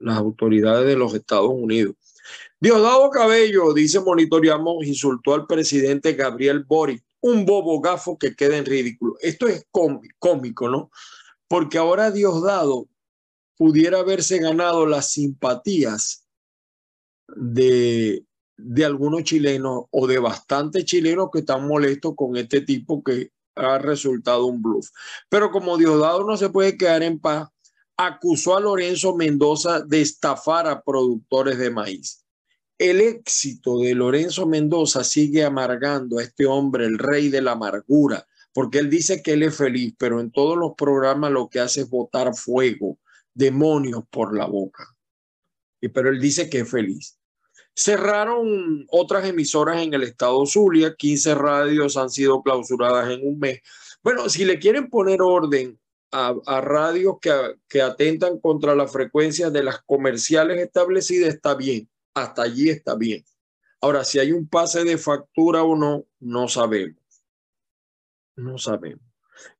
las 0.00 0.18
autoridades 0.18 0.88
de 0.88 0.96
los 0.96 1.14
Estados 1.14 1.52
Unidos. 1.52 1.94
Diosdado 2.58 3.08
Cabello, 3.10 3.72
dice 3.74 4.00
monitoreamos, 4.00 4.84
insultó 4.84 5.34
al 5.34 5.46
presidente 5.46 6.14
Gabriel 6.14 6.64
Boric, 6.64 7.04
un 7.20 7.46
bobo 7.46 7.80
gafo 7.80 8.18
que 8.18 8.34
queda 8.34 8.56
en 8.56 8.66
ridículo. 8.66 9.14
Esto 9.20 9.46
es 9.46 9.64
cómico, 10.18 10.68
¿no? 10.68 10.90
Porque 11.46 11.78
ahora 11.78 12.10
Diosdado 12.10 12.88
pudiera 13.56 14.00
haberse 14.00 14.38
ganado 14.38 14.84
las 14.84 15.12
simpatías 15.12 16.26
de, 17.28 18.24
de 18.64 18.84
algunos 18.84 19.24
chilenos 19.24 19.84
o 19.90 20.06
de 20.06 20.18
bastantes 20.18 20.84
chilenos 20.84 21.28
que 21.32 21.40
están 21.40 21.66
molestos 21.66 22.14
con 22.16 22.36
este 22.36 22.60
tipo 22.60 23.02
que 23.02 23.30
ha 23.54 23.78
resultado 23.78 24.46
un 24.46 24.62
bluff. 24.62 24.88
Pero 25.28 25.50
como 25.50 25.76
Diosdado 25.76 26.24
no 26.24 26.36
se 26.36 26.50
puede 26.50 26.76
quedar 26.76 27.02
en 27.02 27.18
paz, 27.18 27.48
acusó 27.96 28.56
a 28.56 28.60
Lorenzo 28.60 29.14
Mendoza 29.14 29.80
de 29.80 30.00
estafar 30.00 30.66
a 30.66 30.82
productores 30.82 31.58
de 31.58 31.70
maíz. 31.70 32.24
El 32.78 33.00
éxito 33.00 33.78
de 33.78 33.94
Lorenzo 33.94 34.46
Mendoza 34.46 35.04
sigue 35.04 35.44
amargando 35.44 36.18
a 36.18 36.22
este 36.22 36.46
hombre, 36.46 36.86
el 36.86 36.98
rey 36.98 37.28
de 37.28 37.42
la 37.42 37.52
amargura, 37.52 38.26
porque 38.52 38.78
él 38.78 38.90
dice 38.90 39.22
que 39.22 39.34
él 39.34 39.42
es 39.44 39.56
feliz, 39.56 39.94
pero 39.98 40.20
en 40.20 40.30
todos 40.30 40.56
los 40.58 40.72
programas 40.76 41.30
lo 41.30 41.48
que 41.48 41.60
hace 41.60 41.82
es 41.82 41.90
botar 41.90 42.34
fuego, 42.34 42.98
demonios 43.34 44.04
por 44.10 44.36
la 44.36 44.46
boca. 44.46 44.96
Y 45.80 45.88
pero 45.88 46.10
él 46.10 46.20
dice 46.20 46.50
que 46.50 46.60
es 46.60 46.70
feliz. 46.70 47.18
Cerraron 47.74 48.86
otras 48.90 49.24
emisoras 49.26 49.80
en 49.82 49.94
el 49.94 50.02
estado 50.02 50.44
Zulia, 50.46 50.94
15 50.94 51.34
radios 51.34 51.96
han 51.96 52.10
sido 52.10 52.42
clausuradas 52.42 53.10
en 53.10 53.26
un 53.26 53.38
mes. 53.38 53.60
Bueno, 54.02 54.28
si 54.28 54.44
le 54.44 54.58
quieren 54.58 54.90
poner 54.90 55.22
orden 55.22 55.78
a, 56.10 56.60
radios 56.60 57.16
que, 57.20 57.80
atentan 57.80 58.38
contra 58.38 58.74
la 58.74 58.86
frecuencia 58.86 59.50
de 59.50 59.62
las 59.62 59.80
comerciales 59.82 60.60
establecidas, 60.60 61.34
está 61.34 61.54
bien, 61.54 61.88
hasta 62.14 62.42
allí 62.42 62.68
está 62.68 62.94
bien. 62.94 63.24
Ahora, 63.80 64.04
si 64.04 64.18
hay 64.18 64.32
un 64.32 64.46
pase 64.46 64.84
de 64.84 64.98
factura 64.98 65.62
o 65.62 65.74
no, 65.74 66.04
no 66.20 66.48
sabemos. 66.48 67.02
No 68.36 68.58
sabemos. 68.58 69.02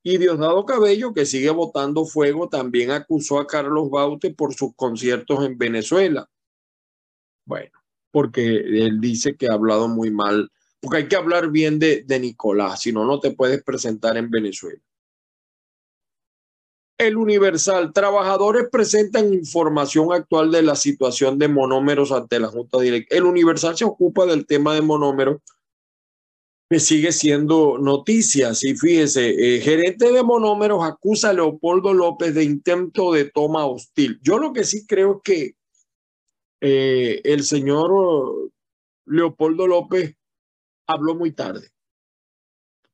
Y 0.03 0.19
Diosdado 0.19 0.65
Cabello, 0.67 1.13
que 1.13 1.27
sigue 1.27 1.51
botando 1.51 2.05
fuego, 2.05 2.49
también 2.49 2.91
acusó 2.91 3.41
a 3.41 3.47
Carlos 3.47 3.91
Baute 3.91 4.33
por 4.33 4.55
sus 4.55 4.75
conciertos 4.77 5.45
en 5.45 5.59
Venezuela. 5.59 6.29
Bueno, 7.45 7.82
porque 8.13 8.59
él 8.59 9.01
dice 9.01 9.35
que 9.35 9.49
ha 9.49 9.55
hablado 9.55 9.89
muy 9.89 10.11
mal, 10.11 10.51
porque 10.81 10.99
hay 10.99 11.09
que 11.09 11.17
hablar 11.17 11.51
bien 11.51 11.79
de, 11.79 12.05
de 12.07 12.21
Nicolás, 12.21 12.83
si 12.83 12.93
no, 12.93 13.05
no 13.05 13.19
te 13.19 13.33
puedes 13.33 13.63
presentar 13.63 14.17
en 14.17 14.31
Venezuela. 14.31 14.81
El 16.99 17.17
Universal, 17.17 17.93
trabajadores 17.93 18.69
presentan 18.71 19.35
información 19.35 20.13
actual 20.13 20.53
de 20.53 20.63
la 20.63 20.77
situación 20.77 21.39
de 21.39 21.49
monómeros 21.49 22.13
ante 22.13 22.39
la 22.39 22.47
Junta 22.47 22.79
Directa. 22.81 23.17
El 23.17 23.25
Universal 23.25 23.77
se 23.77 23.85
ocupa 23.85 24.25
del 24.25 24.47
tema 24.47 24.75
de 24.75 24.83
monómeros, 24.83 25.41
que 26.71 26.79
sigue 26.79 27.11
siendo 27.11 27.77
noticia. 27.79 28.53
Y 28.63 28.75
fíjese, 28.75 29.31
eh, 29.57 29.61
gerente 29.61 30.13
de 30.13 30.23
monómeros 30.23 30.85
acusa 30.85 31.31
a 31.31 31.33
Leopoldo 31.33 31.93
López 31.93 32.35
de 32.35 32.45
intento 32.45 33.13
de 33.13 33.25
toma 33.25 33.67
hostil. 33.67 34.21
Yo 34.23 34.39
lo 34.39 34.53
que 34.53 34.65
sí 34.65 34.87
creo 34.87 35.21
que 35.23 35.57
eh, 36.65 37.21
el 37.25 37.43
señor 37.43 38.53
Leopoldo 39.07 39.67
López 39.67 40.15
habló 40.87 41.17
muy 41.17 41.33
tarde, 41.33 41.71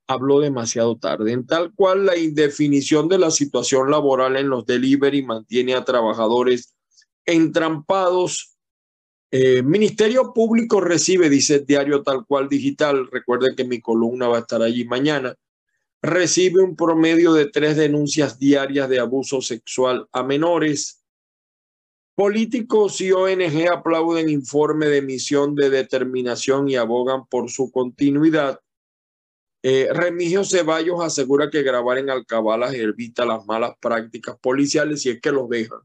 habló 0.06 0.40
demasiado 0.40 0.96
tarde, 0.96 1.32
en 1.32 1.46
tal 1.46 1.74
cual 1.74 2.06
la 2.06 2.16
indefinición 2.16 3.10
de 3.10 3.18
la 3.18 3.30
situación 3.30 3.90
laboral 3.90 4.36
en 4.36 4.48
los 4.48 4.64
delivery 4.64 5.22
mantiene 5.22 5.74
a 5.74 5.84
trabajadores 5.84 6.74
entrampados. 7.26 8.56
Eh, 9.30 9.62
Ministerio 9.62 10.32
Público 10.32 10.80
recibe, 10.80 11.28
dice 11.28 11.60
diario 11.60 12.02
tal 12.02 12.24
cual 12.24 12.48
digital, 12.48 13.06
recuerden 13.12 13.54
que 13.54 13.64
mi 13.64 13.82
columna 13.82 14.28
va 14.28 14.38
a 14.38 14.40
estar 14.40 14.62
allí 14.62 14.86
mañana, 14.86 15.34
recibe 16.00 16.62
un 16.62 16.74
promedio 16.74 17.34
de 17.34 17.50
tres 17.50 17.76
denuncias 17.76 18.38
diarias 18.38 18.88
de 18.88 18.98
abuso 18.98 19.42
sexual 19.42 20.08
a 20.12 20.22
menores 20.22 20.97
Políticos 22.18 23.00
y 23.00 23.12
ONG 23.12 23.68
aplauden 23.72 24.28
informe 24.28 24.86
de 24.86 25.02
misión 25.02 25.54
de 25.54 25.70
determinación 25.70 26.68
y 26.68 26.74
abogan 26.74 27.28
por 27.28 27.48
su 27.48 27.70
continuidad. 27.70 28.58
Eh, 29.62 29.86
Remigio 29.92 30.42
Ceballos 30.42 31.00
asegura 31.00 31.48
que 31.48 31.62
grabar 31.62 31.96
en 31.98 32.10
alcabalas 32.10 32.74
evita 32.74 33.24
las 33.24 33.46
malas 33.46 33.74
prácticas 33.80 34.36
policiales 34.40 35.06
y 35.06 35.10
es 35.10 35.20
que 35.20 35.30
los 35.30 35.48
dejan. 35.48 35.78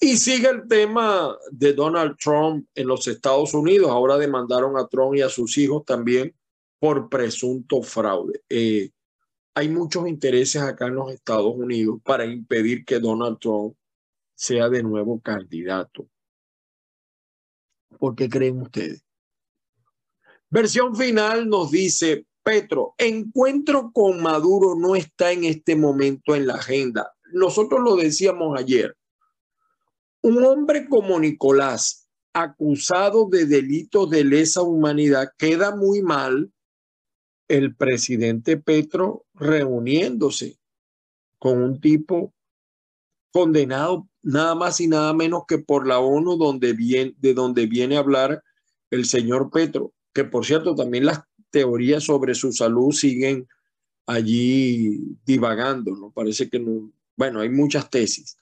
Y 0.00 0.16
sigue 0.16 0.48
el 0.48 0.66
tema 0.66 1.36
de 1.52 1.74
Donald 1.74 2.16
Trump 2.16 2.66
en 2.74 2.86
los 2.86 3.06
Estados 3.06 3.52
Unidos. 3.52 3.90
Ahora 3.90 4.16
demandaron 4.16 4.78
a 4.78 4.88
Trump 4.88 5.16
y 5.16 5.20
a 5.20 5.28
sus 5.28 5.58
hijos 5.58 5.84
también 5.84 6.34
por 6.78 7.10
presunto 7.10 7.82
fraude. 7.82 8.40
Eh, 8.48 8.88
hay 9.54 9.68
muchos 9.68 10.08
intereses 10.08 10.62
acá 10.62 10.86
en 10.86 10.94
los 10.94 11.12
Estados 11.12 11.54
Unidos 11.54 11.98
para 12.02 12.24
impedir 12.24 12.86
que 12.86 12.98
Donald 12.98 13.38
Trump 13.38 13.74
sea 14.40 14.70
de 14.70 14.82
nuevo 14.82 15.20
candidato. 15.20 16.08
¿Por 17.98 18.16
qué 18.16 18.30
creen 18.30 18.62
ustedes? 18.62 19.04
Versión 20.48 20.96
final 20.96 21.46
nos 21.46 21.70
dice, 21.70 22.26
Petro, 22.42 22.94
encuentro 22.96 23.92
con 23.92 24.22
Maduro 24.22 24.76
no 24.76 24.96
está 24.96 25.30
en 25.32 25.44
este 25.44 25.76
momento 25.76 26.34
en 26.34 26.46
la 26.46 26.54
agenda. 26.54 27.12
Nosotros 27.34 27.82
lo 27.84 27.96
decíamos 27.96 28.58
ayer. 28.58 28.96
Un 30.22 30.42
hombre 30.42 30.88
como 30.88 31.20
Nicolás, 31.20 32.08
acusado 32.32 33.28
de 33.28 33.44
delitos 33.44 34.08
de 34.08 34.24
lesa 34.24 34.62
humanidad, 34.62 35.32
queda 35.36 35.76
muy 35.76 36.00
mal 36.00 36.50
el 37.46 37.76
presidente 37.76 38.56
Petro 38.56 39.26
reuniéndose 39.34 40.58
con 41.38 41.62
un 41.62 41.78
tipo 41.78 42.32
condenado 43.32 44.09
nada 44.22 44.54
más 44.54 44.80
y 44.80 44.86
nada 44.86 45.12
menos 45.12 45.44
que 45.46 45.58
por 45.58 45.86
la 45.86 45.98
ONU, 45.98 46.36
donde 46.36 46.72
viene, 46.72 47.14
de 47.18 47.34
donde 47.34 47.66
viene 47.66 47.96
a 47.96 48.00
hablar 48.00 48.42
el 48.90 49.04
señor 49.04 49.50
Petro, 49.50 49.92
que 50.12 50.24
por 50.24 50.44
cierto 50.44 50.74
también 50.74 51.06
las 51.06 51.20
teorías 51.50 52.04
sobre 52.04 52.34
su 52.34 52.52
salud 52.52 52.92
siguen 52.92 53.48
allí 54.06 54.98
divagando, 55.24 55.96
¿no? 55.96 56.10
Parece 56.10 56.48
que 56.48 56.58
no, 56.58 56.90
bueno, 57.16 57.40
hay 57.40 57.48
muchas 57.48 57.88
tesis. 57.88 58.36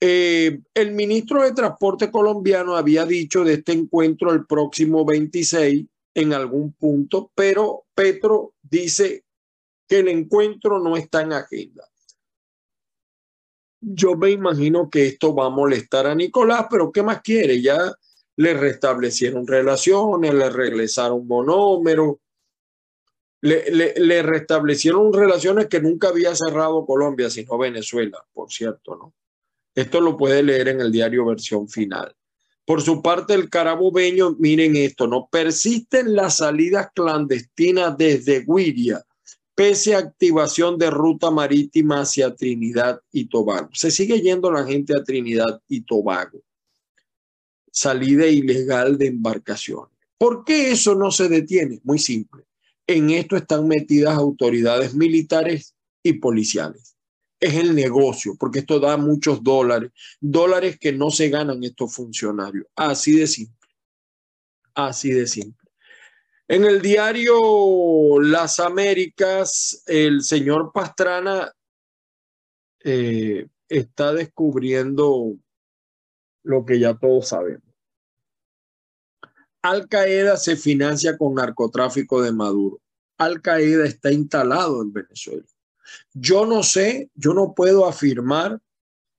Eh, 0.00 0.60
el 0.74 0.92
ministro 0.92 1.42
de 1.42 1.52
Transporte 1.52 2.10
colombiano 2.10 2.76
había 2.76 3.04
dicho 3.04 3.42
de 3.42 3.54
este 3.54 3.72
encuentro 3.72 4.32
el 4.32 4.46
próximo 4.46 5.04
26 5.04 5.86
en 6.14 6.32
algún 6.32 6.72
punto, 6.72 7.32
pero 7.34 7.84
Petro 7.94 8.54
dice 8.62 9.24
que 9.88 10.00
el 10.00 10.08
encuentro 10.08 10.78
no 10.78 10.96
está 10.96 11.22
en 11.22 11.32
agenda. 11.32 11.87
Yo 13.80 14.16
me 14.16 14.30
imagino 14.30 14.90
que 14.90 15.06
esto 15.06 15.34
va 15.34 15.46
a 15.46 15.50
molestar 15.50 16.06
a 16.06 16.14
Nicolás, 16.14 16.66
pero 16.70 16.90
¿qué 16.90 17.02
más 17.02 17.20
quiere? 17.22 17.60
Ya 17.62 17.92
le 18.36 18.54
restablecieron 18.54 19.46
relaciones, 19.46 20.34
le 20.34 20.50
regresaron 20.50 21.26
monómeros, 21.26 22.16
le, 23.40 23.70
le, 23.70 23.94
le, 23.96 24.22
restablecieron 24.22 25.12
relaciones 25.12 25.66
que 25.66 25.80
nunca 25.80 26.08
había 26.08 26.34
cerrado 26.34 26.84
Colombia, 26.84 27.30
sino 27.30 27.56
Venezuela, 27.56 28.18
por 28.32 28.50
cierto, 28.50 28.96
¿no? 28.96 29.14
Esto 29.74 30.00
lo 30.00 30.16
puede 30.16 30.42
leer 30.42 30.68
en 30.68 30.80
el 30.80 30.90
diario 30.90 31.24
versión 31.24 31.68
final. 31.68 32.12
Por 32.64 32.82
su 32.82 33.00
parte, 33.00 33.34
el 33.34 33.48
carabobeño, 33.48 34.36
miren 34.38 34.76
esto, 34.76 35.06
¿no? 35.06 35.28
Persisten 35.30 36.16
las 36.16 36.38
salidas 36.38 36.88
clandestinas 36.92 37.96
desde 37.96 38.44
Guiria 38.44 39.04
pese 39.58 39.96
a 39.96 39.98
activación 39.98 40.78
de 40.78 40.88
ruta 40.88 41.32
marítima 41.32 42.02
hacia 42.02 42.32
Trinidad 42.32 43.00
y 43.10 43.24
Tobago. 43.24 43.70
Se 43.72 43.90
sigue 43.90 44.20
yendo 44.20 44.52
la 44.52 44.64
gente 44.64 44.94
a 44.96 45.02
Trinidad 45.02 45.60
y 45.66 45.80
Tobago. 45.80 46.44
Salida 47.72 48.28
ilegal 48.28 48.96
de 48.96 49.08
embarcaciones. 49.08 49.92
¿Por 50.16 50.44
qué 50.44 50.70
eso 50.70 50.94
no 50.94 51.10
se 51.10 51.28
detiene? 51.28 51.80
Muy 51.82 51.98
simple. 51.98 52.44
En 52.86 53.10
esto 53.10 53.36
están 53.36 53.66
metidas 53.66 54.16
autoridades 54.16 54.94
militares 54.94 55.74
y 56.04 56.12
policiales. 56.12 56.94
Es 57.40 57.54
el 57.54 57.74
negocio, 57.74 58.36
porque 58.38 58.60
esto 58.60 58.78
da 58.78 58.96
muchos 58.96 59.42
dólares, 59.42 59.90
dólares 60.20 60.78
que 60.78 60.92
no 60.92 61.10
se 61.10 61.30
ganan 61.30 61.64
estos 61.64 61.92
funcionarios. 61.92 62.66
Así 62.76 63.10
de 63.10 63.26
simple. 63.26 63.68
Así 64.74 65.10
de 65.10 65.26
simple. 65.26 65.57
En 66.50 66.64
el 66.64 66.80
diario 66.80 68.18
Las 68.22 68.58
Américas, 68.58 69.82
el 69.86 70.22
señor 70.22 70.72
Pastrana 70.72 71.52
eh, 72.82 73.46
está 73.68 74.14
descubriendo 74.14 75.34
lo 76.44 76.64
que 76.64 76.80
ya 76.80 76.94
todos 76.94 77.28
sabemos. 77.28 77.68
Al 79.60 79.88
Qaeda 79.88 80.38
se 80.38 80.56
financia 80.56 81.18
con 81.18 81.34
narcotráfico 81.34 82.22
de 82.22 82.32
Maduro. 82.32 82.80
Al 83.18 83.42
Qaeda 83.42 83.84
está 83.84 84.10
instalado 84.10 84.80
en 84.80 84.94
Venezuela. 84.94 85.44
Yo 86.14 86.46
no 86.46 86.62
sé, 86.62 87.10
yo 87.14 87.34
no 87.34 87.52
puedo 87.52 87.86
afirmar 87.86 88.58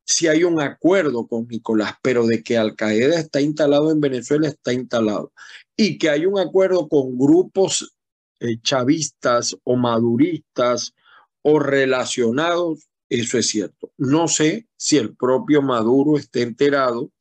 si 0.09 0.27
hay 0.27 0.43
un 0.43 0.59
acuerdo 0.59 1.27
con 1.27 1.47
Nicolás, 1.47 1.93
pero 2.01 2.25
de 2.25 2.41
que 2.41 2.57
Al 2.57 2.75
Qaeda 2.75 3.19
está 3.19 3.41
instalado 3.41 3.91
en 3.91 4.01
Venezuela, 4.01 4.47
está 4.47 4.73
instalado. 4.73 5.31
Y 5.77 5.99
que 5.99 6.09
hay 6.09 6.25
un 6.25 6.39
acuerdo 6.39 6.89
con 6.89 7.15
grupos 7.15 7.95
eh, 8.39 8.59
chavistas 8.63 9.55
o 9.63 9.75
maduristas 9.75 10.95
o 11.43 11.59
relacionados, 11.59 12.89
eso 13.07 13.37
es 13.37 13.49
cierto. 13.49 13.91
No 13.97 14.27
sé 14.27 14.67
si 14.77 14.97
el 14.97 15.15
propio 15.15 15.61
Maduro 15.61 16.17
esté 16.17 16.41
enterado 16.41 17.11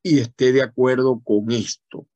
y 0.00 0.20
esté 0.20 0.52
de 0.52 0.62
acuerdo 0.62 1.20
con 1.24 1.50
esto, 1.50 2.06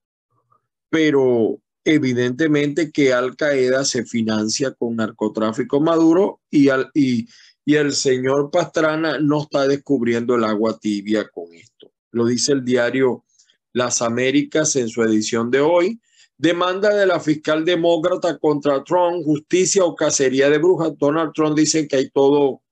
pero 0.88 1.60
evidentemente 1.84 2.92
que 2.92 3.12
Al 3.12 3.34
Qaeda 3.34 3.84
se 3.84 4.04
financia 4.04 4.70
con 4.70 4.94
narcotráfico 4.94 5.80
Maduro 5.80 6.40
y, 6.48 6.68
al, 6.68 6.92
y, 6.94 7.26
y 7.68 7.74
el 7.74 7.92
señor 7.92 8.50
Pastrana 8.52 9.18
no 9.18 9.42
está 9.42 9.66
descubriendo 9.66 10.36
el 10.36 10.44
agua 10.44 10.78
tibia 10.78 11.28
con 11.28 11.52
esto. 11.52 11.90
Lo 12.12 12.24
dice 12.24 12.52
el 12.52 12.64
diario 12.64 13.24
Las 13.72 14.02
Américas 14.02 14.76
en 14.76 14.88
su 14.88 15.02
edición 15.02 15.50
de 15.50 15.60
hoy. 15.60 16.00
Demanda 16.38 16.94
de 16.94 17.06
la 17.06 17.18
fiscal 17.18 17.64
demócrata 17.64 18.38
contra 18.38 18.84
Trump, 18.84 19.24
justicia 19.24 19.84
o 19.84 19.96
cacería 19.96 20.48
de 20.48 20.58
brujas. 20.58 20.96
Donald 20.96 21.32
Trump 21.34 21.58
dice 21.58 21.88
que 21.88 21.96
hay 21.96 22.10
todo 22.10 22.62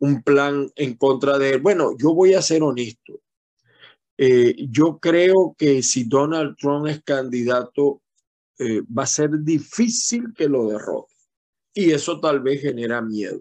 un 0.00 0.22
plan 0.22 0.70
en 0.76 0.96
contra 0.96 1.38
de 1.38 1.54
él. 1.54 1.60
Bueno, 1.60 1.96
yo 1.98 2.12
voy 2.12 2.34
a 2.34 2.42
ser 2.42 2.62
honesto. 2.62 3.22
Eh, 4.18 4.54
yo 4.68 4.98
creo 4.98 5.56
que 5.56 5.82
si 5.82 6.04
Donald 6.04 6.56
Trump 6.58 6.88
es 6.88 7.02
candidato, 7.02 8.02
eh, 8.58 8.82
va 8.82 9.04
a 9.04 9.06
ser 9.06 9.30
difícil 9.40 10.34
que 10.36 10.46
lo 10.46 10.66
derrote. 10.66 11.14
Y 11.72 11.92
eso 11.92 12.20
tal 12.20 12.40
vez 12.40 12.60
genera 12.60 13.00
miedo. 13.00 13.40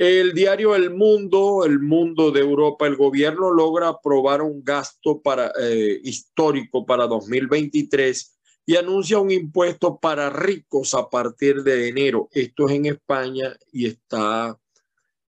El 0.00 0.32
diario 0.32 0.74
El 0.74 0.94
Mundo, 0.94 1.62
el 1.66 1.78
Mundo 1.78 2.30
de 2.30 2.40
Europa, 2.40 2.86
el 2.86 2.96
gobierno 2.96 3.50
logra 3.50 3.88
aprobar 3.88 4.40
un 4.40 4.64
gasto 4.64 5.20
para, 5.20 5.52
eh, 5.60 6.00
histórico 6.02 6.86
para 6.86 7.06
2023 7.06 8.38
y 8.64 8.76
anuncia 8.76 9.18
un 9.18 9.30
impuesto 9.30 9.98
para 10.00 10.30
ricos 10.30 10.94
a 10.94 11.10
partir 11.10 11.62
de 11.62 11.88
enero. 11.88 12.30
Esto 12.32 12.66
es 12.66 12.76
en 12.76 12.86
España 12.86 13.54
y 13.74 13.88
está, 13.88 14.58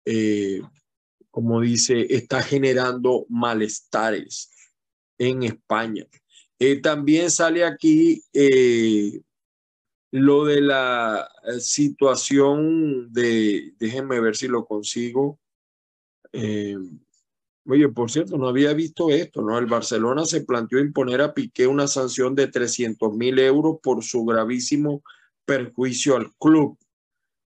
eh, 0.04 0.60
como 1.30 1.62
dice, 1.62 2.06
está 2.10 2.42
generando 2.42 3.24
malestares 3.30 4.50
en 5.16 5.42
España. 5.42 6.06
Eh, 6.58 6.82
también 6.82 7.30
sale 7.30 7.64
aquí 7.64 8.22
lo 10.12 10.44
de 10.44 10.60
la 10.60 11.30
situación 11.58 13.12
de, 13.12 13.74
déjenme 13.78 14.20
ver 14.20 14.36
si 14.36 14.48
lo 14.48 14.64
consigo. 14.64 15.38
Oye, 17.66 17.88
por 17.88 18.10
cierto, 18.10 18.36
no 18.36 18.48
había 18.48 18.72
visto 18.72 19.10
esto, 19.10 19.42
¿no? 19.42 19.56
El 19.58 19.66
Barcelona 19.66 20.24
se 20.24 20.40
planteó 20.40 20.80
imponer 20.80 21.20
a 21.20 21.34
Piqué 21.34 21.66
una 21.66 21.86
sanción 21.86 22.34
de 22.34 22.48
300 22.48 23.12
mil 23.14 23.38
euros 23.38 23.78
por 23.82 24.02
su 24.02 24.24
gravísimo 24.24 25.02
perjuicio 25.44 26.16
al 26.16 26.32
club. 26.34 26.78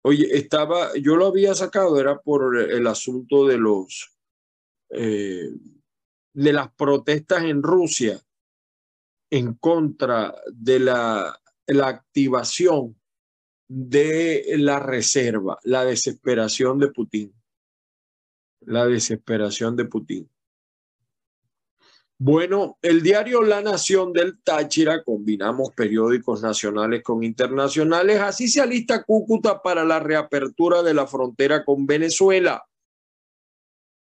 Oye, 0.02 0.36
estaba, 0.36 0.96
yo 0.96 1.16
lo 1.16 1.26
había 1.26 1.54
sacado, 1.54 2.00
era 2.00 2.20
por 2.20 2.56
el 2.56 2.86
asunto 2.86 3.46
de 3.46 3.58
los, 3.58 4.16
eh, 4.90 5.50
de 6.32 6.52
las 6.52 6.72
protestas 6.74 7.44
en 7.44 7.62
Rusia 7.62 8.20
en 9.30 9.54
contra 9.54 10.34
de 10.52 10.78
la, 10.78 11.40
la 11.66 11.88
activación 11.88 12.96
de 13.66 14.44
la 14.58 14.78
reserva, 14.78 15.58
la 15.62 15.84
desesperación 15.84 16.78
de 16.78 16.88
Putin 16.88 17.34
la 18.66 18.86
desesperación 18.86 19.76
de 19.76 19.84
Putin. 19.84 20.28
Bueno, 22.16 22.78
el 22.80 23.02
diario 23.02 23.42
La 23.42 23.60
Nación 23.60 24.12
del 24.12 24.40
Táchira, 24.42 25.02
combinamos 25.02 25.70
periódicos 25.76 26.42
nacionales 26.42 27.02
con 27.02 27.24
internacionales, 27.24 28.20
así 28.20 28.48
se 28.48 28.60
alista 28.60 29.02
Cúcuta 29.02 29.60
para 29.60 29.84
la 29.84 29.98
reapertura 29.98 30.82
de 30.82 30.94
la 30.94 31.06
frontera 31.06 31.64
con 31.64 31.86
Venezuela. 31.86 32.64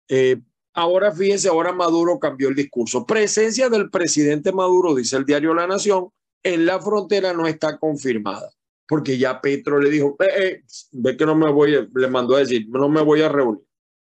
Eh, 0.09 0.41
ahora 0.73 1.13
fíjense, 1.13 1.49
ahora 1.49 1.73
Maduro 1.73 2.19
cambió 2.19 2.49
el 2.49 2.55
discurso. 2.55 3.07
Presencia 3.07 3.69
del 3.69 3.91
presidente 3.91 4.51
Maduro, 4.51 4.95
dice 4.95 5.17
el 5.17 5.27
diario 5.27 5.55
La 5.55 5.67
Nación, 5.67 6.09
en 6.43 6.67
la 6.67 6.81
frontera 6.81 7.33
no 7.33 7.47
está 7.47 7.79
confirmada, 7.79 8.51
porque 8.89 9.19
ya 9.19 9.41
Petro 9.41 9.81
le 9.81 9.91
dijo, 9.91 10.17
eh, 10.21 10.45
eh, 10.45 10.63
ve 10.93 11.17
que 11.17 11.27
no 11.27 11.35
me 11.35 11.51
voy, 11.51 11.89
le 11.95 12.09
mandó 12.09 12.37
a 12.37 12.41
decir, 12.41 12.69
no 12.69 12.89
me 12.89 13.03
voy 13.03 13.23
a 13.23 13.29
reunir. 13.29 13.65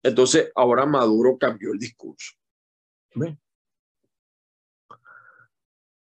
Entonces, 0.03 0.51
ahora 0.55 0.85
Maduro 0.87 1.39
cambió 1.39 1.73
el 1.73 1.79
discurso. 1.79 2.33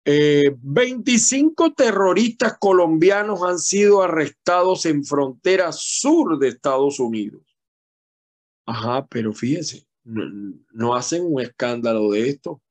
25 0.04 1.66
eh, 1.66 1.74
terroristas 1.76 2.58
colombianos 2.60 3.44
han 3.44 3.60
sido 3.60 4.02
arrestados 4.02 4.86
en 4.86 5.06
frontera 5.06 5.72
sur 5.72 6.40
de 6.40 6.48
Estados 6.48 7.00
Unidos. 7.00 7.44
Ajá, 8.66 9.06
pero 9.08 9.34
fíjense, 9.34 9.86
no, 10.04 10.96
hacen 10.96 11.24
un 11.26 11.42
escándalo 11.42 12.12
de 12.12 12.30
esto. 12.30 12.62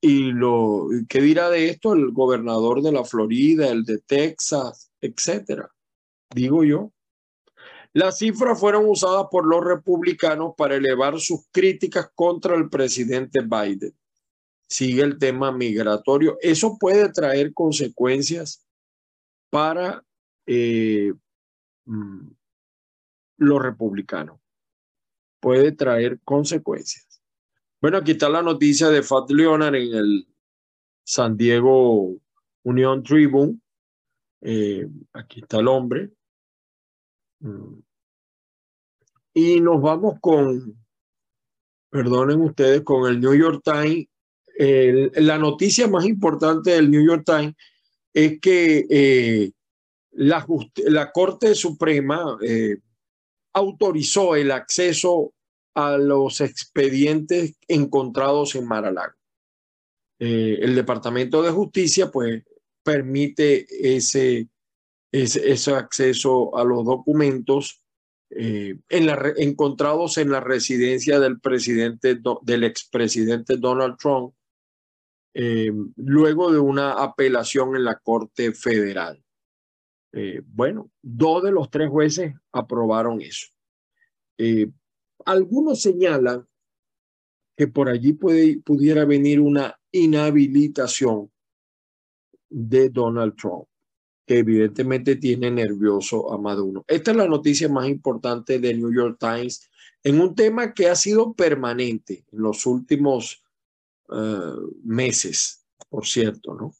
Y 0.00 0.32
lo, 0.32 0.88
¿qué 1.08 1.20
dirá 1.20 1.50
de 1.50 1.68
esto 1.68 1.92
el 1.92 2.10
gobernador 2.12 2.82
de 2.82 2.92
la 2.92 3.04
Florida, 3.04 3.68
el 3.68 3.84
de 3.84 3.98
Texas, 3.98 4.90
etcétera? 5.00 5.70
Digo 6.34 6.64
yo. 6.64 6.92
Las 7.92 8.18
cifras 8.18 8.58
fueron 8.58 8.86
usadas 8.88 9.26
por 9.30 9.46
los 9.46 9.64
republicanos 9.64 10.54
para 10.56 10.76
elevar 10.76 11.18
sus 11.18 11.40
críticas 11.50 12.08
contra 12.14 12.54
el 12.54 12.70
presidente 12.70 13.40
Biden. 13.40 13.92
Sigue 14.68 15.02
el 15.02 15.18
tema 15.18 15.50
migratorio. 15.50 16.38
Eso 16.40 16.78
puede 16.78 17.10
traer 17.12 17.52
consecuencias 17.52 18.64
para 19.50 20.04
eh, 20.46 21.12
mm, 21.84 22.28
los 23.38 23.62
republicanos. 23.62 24.38
Puede 25.40 25.72
traer 25.72 26.20
consecuencias. 26.22 27.09
Bueno, 27.80 27.96
aquí 27.96 28.10
está 28.12 28.28
la 28.28 28.42
noticia 28.42 28.90
de 28.90 29.02
Fat 29.02 29.30
Leonard 29.30 29.74
en 29.74 29.94
el 29.94 30.28
San 31.02 31.36
Diego 31.36 32.14
Union 32.62 33.02
Tribune. 33.02 33.58
Eh, 34.42 34.86
aquí 35.14 35.40
está 35.40 35.60
el 35.60 35.68
hombre. 35.68 36.10
Mm. 37.40 37.80
Y 39.32 39.60
nos 39.60 39.80
vamos 39.80 40.18
con, 40.20 40.76
perdonen 41.88 42.42
ustedes, 42.42 42.82
con 42.82 43.10
el 43.10 43.18
New 43.18 43.34
York 43.34 43.62
Times. 43.64 44.06
la 45.16 45.38
noticia 45.38 45.88
más 45.88 46.04
importante 46.04 46.72
del 46.72 46.90
New 46.90 47.02
York 47.02 47.22
Times 47.24 47.54
es 48.12 48.40
que 48.40 48.86
eh, 48.90 49.52
la, 50.10 50.46
la, 50.84 51.12
Corte 51.12 51.54
Suprema 51.54 52.36
eh, 52.42 52.76
autorizó 53.54 54.36
el 54.36 54.50
acceso 54.50 55.32
a 55.74 55.96
los 55.96 56.40
expedientes 56.40 57.56
encontrados 57.68 58.54
en 58.54 58.66
Mar-a-Lago. 58.66 59.14
Eh, 60.18 60.58
el 60.60 60.74
Departamento 60.74 61.42
de 61.42 61.50
Justicia, 61.50 62.10
pues, 62.10 62.42
permite 62.82 63.66
ese, 63.96 64.48
ese, 65.12 65.74
acceso 65.74 66.56
a 66.56 66.64
los 66.64 66.84
documentos 66.84 67.82
eh, 68.30 68.76
encontrados 68.88 70.18
en 70.18 70.30
la 70.30 70.40
residencia 70.40 71.18
del 71.18 71.40
presidente, 71.40 72.18
del 72.42 72.64
expresidente 72.64 73.56
Donald 73.56 73.96
Trump, 73.98 74.34
eh, 75.34 75.72
luego 75.96 76.52
de 76.52 76.58
una 76.58 76.92
apelación 76.92 77.76
en 77.76 77.84
la 77.84 77.96
Corte 77.98 78.52
Federal. 78.52 79.22
Eh, 80.12 80.42
bueno, 80.44 80.90
dos 81.02 81.42
de 81.42 81.52
los 81.52 81.70
tres 81.70 81.88
jueces 81.88 82.34
aprobaron 82.52 83.20
eso. 83.20 83.46
Algunos 85.26 85.82
señalan 85.82 86.46
que 87.56 87.68
por 87.68 87.88
allí 87.88 88.14
pudiera 88.14 89.04
venir 89.04 89.40
una 89.40 89.78
inhabilitación 89.92 91.30
de 92.48 92.88
Donald 92.88 93.36
Trump 93.36 93.66
que 94.30 94.38
evidentemente 94.38 95.16
tiene 95.16 95.50
nervioso 95.50 96.32
a 96.32 96.38
Maduro. 96.38 96.84
Esta 96.86 97.10
es 97.10 97.16
la 97.16 97.26
noticia 97.26 97.68
más 97.68 97.88
importante 97.88 98.60
de 98.60 98.74
New 98.74 98.94
York 98.94 99.16
Times 99.18 99.68
en 100.04 100.20
un 100.20 100.36
tema 100.36 100.72
que 100.72 100.88
ha 100.88 100.94
sido 100.94 101.34
permanente 101.34 102.24
en 102.30 102.40
los 102.40 102.64
últimos 102.64 103.42
eh, 104.12 104.54
meses, 104.84 105.66
por 105.88 106.06
cierto, 106.06 106.54
¿no? 106.54 106.72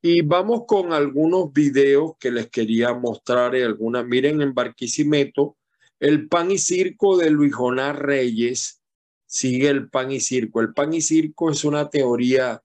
Y 0.00 0.22
vamos 0.22 0.62
con 0.66 0.94
algunos 0.94 1.52
videos 1.52 2.12
que 2.18 2.30
les 2.30 2.48
quería 2.48 2.94
mostrar. 2.94 3.54
Algunas, 3.54 4.06
miren, 4.06 4.40
en 4.40 4.54
Barquisimeto 4.54 5.58
El 6.00 6.28
pan 6.28 6.50
y 6.50 6.58
circo 6.58 7.18
de 7.18 7.30
Luis 7.30 7.54
Jonás 7.54 7.96
Reyes 7.96 8.82
sigue 9.26 9.68
el 9.68 9.90
pan 9.90 10.10
y 10.10 10.20
circo. 10.20 10.60
El 10.60 10.72
pan 10.72 10.94
y 10.94 11.02
circo 11.02 11.50
es 11.50 11.62
una 11.64 11.90
teoría 11.90 12.62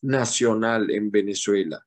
nacional 0.00 0.90
en 0.90 1.10
Venezuela. 1.10 1.84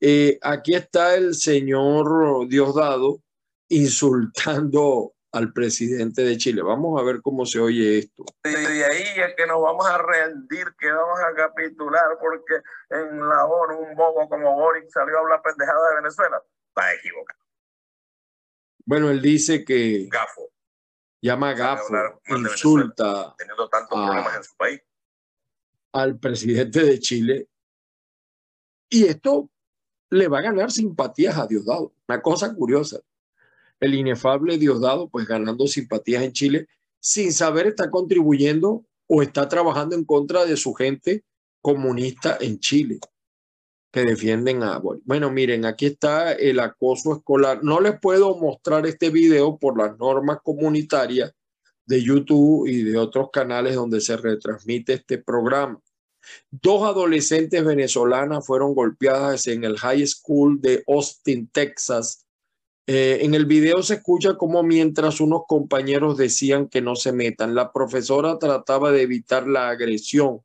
Eh, 0.00 0.38
aquí 0.42 0.74
está 0.74 1.14
el 1.14 1.34
señor 1.34 2.48
Diosdado 2.48 3.22
insultando 3.68 5.14
al 5.32 5.52
presidente 5.52 6.22
de 6.22 6.36
Chile. 6.36 6.62
Vamos 6.62 7.00
a 7.00 7.04
ver 7.04 7.20
cómo 7.22 7.46
se 7.46 7.60
oye 7.60 7.98
esto. 7.98 8.24
Y 8.44 8.50
de 8.50 8.84
ahí 8.84 9.04
es 9.16 9.34
que 9.36 9.46
nos 9.46 9.62
vamos 9.62 9.86
a 9.86 9.98
rendir, 9.98 10.74
que 10.78 10.90
vamos 10.90 11.20
a 11.20 11.34
capitular, 11.34 12.18
porque 12.20 12.54
en 12.90 13.28
la 13.28 13.44
ONU 13.44 13.78
un 13.78 13.94
bobo 13.94 14.28
como 14.28 14.54
Boric 14.54 14.88
salió 14.90 15.18
a 15.18 15.20
hablar 15.20 15.42
pendejada 15.42 15.90
de 15.90 15.96
Venezuela. 15.96 16.42
Está 16.68 16.94
equivocado. 16.94 17.45
Bueno, 18.86 19.10
él 19.10 19.20
dice 19.20 19.64
que 19.64 20.08
Gafo. 20.10 20.50
llama 21.20 21.52
gafo, 21.52 21.92
insulta 22.28 23.34
teniendo 23.36 23.68
tantos 23.68 23.98
problemas 23.98 24.36
en 24.36 24.44
su 24.44 24.56
país. 24.56 24.80
al 25.92 26.18
presidente 26.18 26.84
de 26.84 26.98
Chile 26.98 27.48
y 28.88 29.04
esto 29.04 29.50
le 30.10 30.28
va 30.28 30.38
a 30.38 30.42
ganar 30.42 30.70
simpatías 30.70 31.36
a 31.36 31.46
Diosdado. 31.46 31.92
Una 32.08 32.22
cosa 32.22 32.54
curiosa. 32.54 33.00
El 33.80 33.94
inefable 33.94 34.58
Diosdado, 34.58 35.08
pues 35.08 35.26
ganando 35.26 35.66
simpatías 35.66 36.22
en 36.22 36.32
Chile, 36.32 36.68
sin 37.00 37.32
saber 37.32 37.66
está 37.66 37.90
contribuyendo 37.90 38.86
o 39.06 39.22
está 39.22 39.48
trabajando 39.48 39.96
en 39.96 40.04
contra 40.04 40.44
de 40.44 40.56
su 40.56 40.72
gente 40.74 41.24
comunista 41.60 42.38
en 42.40 42.60
Chile, 42.60 43.00
que 43.96 44.04
defienden 44.04 44.62
a 44.62 44.78
Bueno, 45.06 45.30
miren, 45.30 45.64
aquí 45.64 45.86
está 45.86 46.32
el 46.32 46.60
acoso 46.60 47.16
escolar. 47.16 47.64
No 47.64 47.80
les 47.80 47.98
puedo 47.98 48.36
mostrar 48.36 48.86
este 48.86 49.08
video 49.08 49.56
por 49.56 49.78
las 49.78 49.96
normas 49.96 50.40
comunitarias 50.44 51.32
de 51.86 52.02
YouTube 52.02 52.66
y 52.66 52.82
de 52.82 52.98
otros 52.98 53.30
canales 53.32 53.74
donde 53.74 54.02
se 54.02 54.18
retransmite 54.18 54.92
este 54.92 55.16
programa. 55.16 55.80
Dos 56.50 56.82
adolescentes 56.82 57.64
venezolanas 57.64 58.46
fueron 58.46 58.74
golpeadas 58.74 59.46
en 59.46 59.64
el 59.64 59.78
high 59.78 60.06
school 60.06 60.60
de 60.60 60.84
Austin, 60.86 61.48
Texas. 61.48 62.26
Eh, 62.86 63.20
en 63.22 63.34
el 63.34 63.46
video 63.46 63.82
se 63.82 63.94
escucha 63.94 64.36
como 64.36 64.62
mientras 64.62 65.22
unos 65.22 65.44
compañeros 65.48 66.18
decían 66.18 66.68
que 66.68 66.82
no 66.82 66.96
se 66.96 67.12
metan, 67.12 67.54
la 67.54 67.72
profesora 67.72 68.38
trataba 68.38 68.92
de 68.92 69.00
evitar 69.00 69.48
la 69.48 69.70
agresión. 69.70 70.42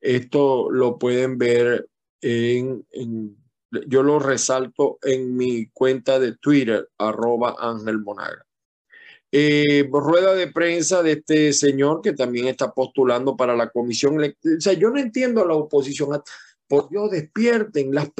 Esto 0.00 0.70
lo 0.70 0.96
pueden 0.96 1.38
ver 1.38 1.88
en, 2.20 2.84
yo 3.86 4.02
lo 4.02 4.18
resalto 4.18 4.98
en 5.02 5.36
mi 5.36 5.66
cuenta 5.70 6.18
de 6.18 6.36
Twitter, 6.36 6.88
arroba 6.98 7.56
Ángel 7.58 8.00
Monaga. 8.00 8.44
Eh, 9.30 9.86
rueda 9.92 10.34
de 10.34 10.50
prensa 10.50 11.02
de 11.02 11.12
este 11.12 11.52
señor 11.52 12.00
que 12.00 12.14
también 12.14 12.46
está 12.46 12.72
postulando 12.72 13.36
para 13.36 13.54
la 13.54 13.68
comisión. 13.68 14.18
O 14.18 14.60
sea, 14.60 14.72
yo 14.72 14.90
no 14.90 14.98
entiendo 14.98 15.42
a 15.42 15.46
la 15.46 15.54
oposición. 15.54 16.22
Por 16.66 16.90
Dios, 16.90 17.10
despierten, 17.10 17.94
las 17.94 18.10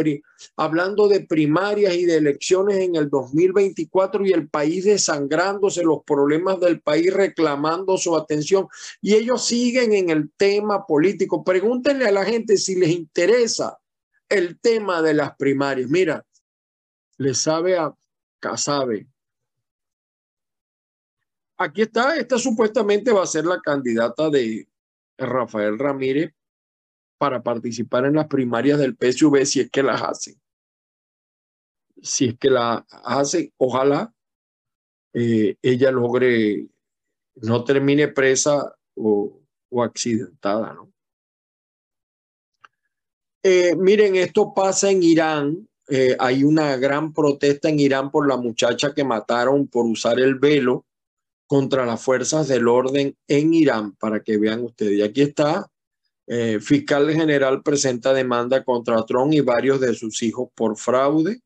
hablando 0.56 1.06
de 1.06 1.20
primarias 1.20 1.94
y 1.94 2.06
de 2.06 2.16
elecciones 2.16 2.78
en 2.78 2.96
el 2.96 3.10
2024 3.10 4.24
y 4.24 4.32
el 4.32 4.48
país 4.48 4.86
desangrándose, 4.86 5.82
los 5.82 6.02
problemas 6.02 6.58
del 6.58 6.80
país 6.80 7.12
reclamando 7.12 7.98
su 7.98 8.16
atención 8.16 8.66
y 9.02 9.14
ellos 9.14 9.44
siguen 9.44 9.92
en 9.92 10.08
el 10.08 10.30
tema 10.34 10.86
político. 10.86 11.44
Pregúntenle 11.44 12.06
a 12.06 12.12
la 12.12 12.24
gente 12.24 12.56
si 12.56 12.74
les 12.76 12.88
interesa 12.88 13.78
el 14.28 14.58
tema 14.60 15.02
de 15.02 15.14
las 15.14 15.36
primarias. 15.36 15.90
Mira, 15.90 16.24
le 17.16 17.34
sabe 17.34 17.76
a 17.76 17.94
Casabe, 18.40 19.08
Aquí 21.60 21.82
está, 21.82 22.16
esta 22.16 22.38
supuestamente 22.38 23.10
va 23.10 23.24
a 23.24 23.26
ser 23.26 23.44
la 23.44 23.60
candidata 23.60 24.30
de 24.30 24.68
Rafael 25.18 25.76
Ramírez 25.76 26.32
para 27.18 27.42
participar 27.42 28.04
en 28.04 28.14
las 28.14 28.28
primarias 28.28 28.78
del 28.78 28.96
PSV 28.96 29.44
si 29.44 29.60
es 29.60 29.70
que 29.70 29.82
las 29.82 30.00
hace. 30.00 30.38
Si 32.00 32.26
es 32.26 32.38
que 32.38 32.48
la 32.48 32.86
hace, 33.04 33.52
ojalá 33.56 34.14
eh, 35.12 35.56
ella 35.60 35.90
logre, 35.90 36.68
no 37.34 37.64
termine 37.64 38.06
presa 38.06 38.76
o, 38.94 39.42
accidentada, 39.82 40.74
¿no? 40.74 40.92
Eh, 43.42 43.76
miren, 43.76 44.16
esto 44.16 44.52
pasa 44.54 44.90
en 44.90 45.02
Irán. 45.02 45.68
Eh, 45.88 46.16
hay 46.18 46.44
una 46.44 46.76
gran 46.76 47.12
protesta 47.12 47.68
en 47.68 47.80
Irán 47.80 48.10
por 48.10 48.28
la 48.28 48.36
muchacha 48.36 48.92
que 48.94 49.04
mataron 49.04 49.68
por 49.68 49.86
usar 49.86 50.18
el 50.20 50.34
velo 50.34 50.84
contra 51.46 51.86
las 51.86 52.02
fuerzas 52.02 52.48
del 52.48 52.68
orden 52.68 53.16
en 53.26 53.54
Irán, 53.54 53.94
para 53.96 54.22
que 54.22 54.36
vean 54.36 54.62
ustedes. 54.64 54.98
Y 54.98 55.02
aquí 55.02 55.22
está, 55.22 55.70
eh, 56.26 56.58
fiscal 56.60 57.10
general 57.10 57.62
presenta 57.62 58.12
demanda 58.12 58.64
contra 58.64 59.04
Trump 59.06 59.32
y 59.32 59.40
varios 59.40 59.80
de 59.80 59.94
sus 59.94 60.22
hijos 60.22 60.50
por 60.54 60.76
fraude. 60.76 61.40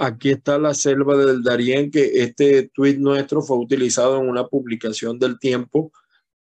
Aquí 0.00 0.30
está 0.30 0.58
la 0.58 0.74
selva 0.74 1.16
del 1.16 1.42
Darién, 1.42 1.90
que 1.90 2.22
este 2.22 2.70
tuit 2.72 2.98
nuestro 2.98 3.42
fue 3.42 3.58
utilizado 3.58 4.20
en 4.20 4.28
una 4.28 4.46
publicación 4.46 5.18
del 5.18 5.38
tiempo 5.38 5.92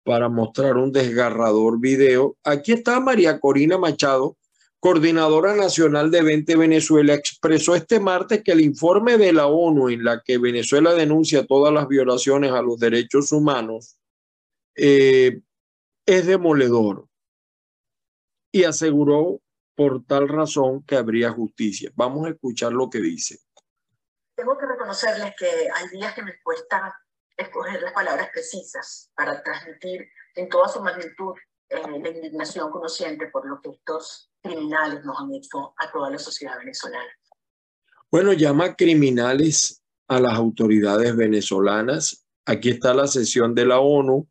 para 0.03 0.29
mostrar 0.29 0.77
un 0.77 0.91
desgarrador 0.91 1.79
video. 1.79 2.37
Aquí 2.43 2.73
está 2.73 2.99
María 2.99 3.39
Corina 3.39 3.77
Machado, 3.77 4.37
coordinadora 4.79 5.55
nacional 5.55 6.09
de 6.09 6.23
20 6.23 6.55
Venezuela, 6.55 7.13
expresó 7.13 7.75
este 7.75 7.99
martes 7.99 8.43
que 8.43 8.51
el 8.51 8.61
informe 8.61 9.17
de 9.17 9.31
la 9.31 9.47
ONU 9.47 9.89
en 9.89 10.03
la 10.03 10.21
que 10.21 10.37
Venezuela 10.37 10.93
denuncia 10.93 11.45
todas 11.45 11.73
las 11.73 11.87
violaciones 11.87 12.51
a 12.51 12.61
los 12.61 12.79
derechos 12.79 13.31
humanos 13.31 13.97
eh, 14.75 15.41
es 16.05 16.25
demoledor 16.25 17.07
y 18.51 18.63
aseguró 18.63 19.39
por 19.75 20.03
tal 20.05 20.27
razón 20.27 20.83
que 20.83 20.95
habría 20.95 21.31
justicia. 21.31 21.91
Vamos 21.95 22.25
a 22.25 22.29
escuchar 22.29 22.73
lo 22.73 22.89
que 22.89 22.99
dice. 22.99 23.39
Tengo 24.35 24.57
que 24.57 24.65
reconocerles 24.65 25.35
que 25.37 25.45
hay 25.45 25.89
días 25.89 26.13
que 26.13 26.23
me 26.23 26.33
cuesta 26.43 26.93
escoger 27.41 27.82
las 27.82 27.93
palabras 27.93 28.30
precisas 28.32 29.12
para 29.15 29.41
transmitir 29.43 30.08
en 30.36 30.49
toda 30.49 30.67
su 30.67 30.82
magnitud 30.82 31.34
eh, 31.69 31.82
la 31.88 32.10
indignación 32.10 32.71
conociente 32.71 33.27
por 33.27 33.47
lo 33.47 33.62
que 33.62 33.69
estos 33.69 34.30
criminales 34.41 35.04
nos 35.06 35.19
han 35.19 35.34
hecho 35.34 35.73
a 35.77 35.91
toda 35.91 36.10
la 36.10 36.17
sociedad 36.17 36.58
venezolana. 36.58 37.12
Bueno, 38.12 38.34
llama 38.34 38.75
criminales 38.75 39.82
a 40.08 40.19
las 40.19 40.34
autoridades 40.34 41.15
venezolanas. 41.15 42.25
Aquí 42.45 42.71
está 42.71 42.93
la 42.93 43.08
sesión 43.08 43.56
de 43.56 43.65
la 43.65 43.80
ONU. 43.80 44.27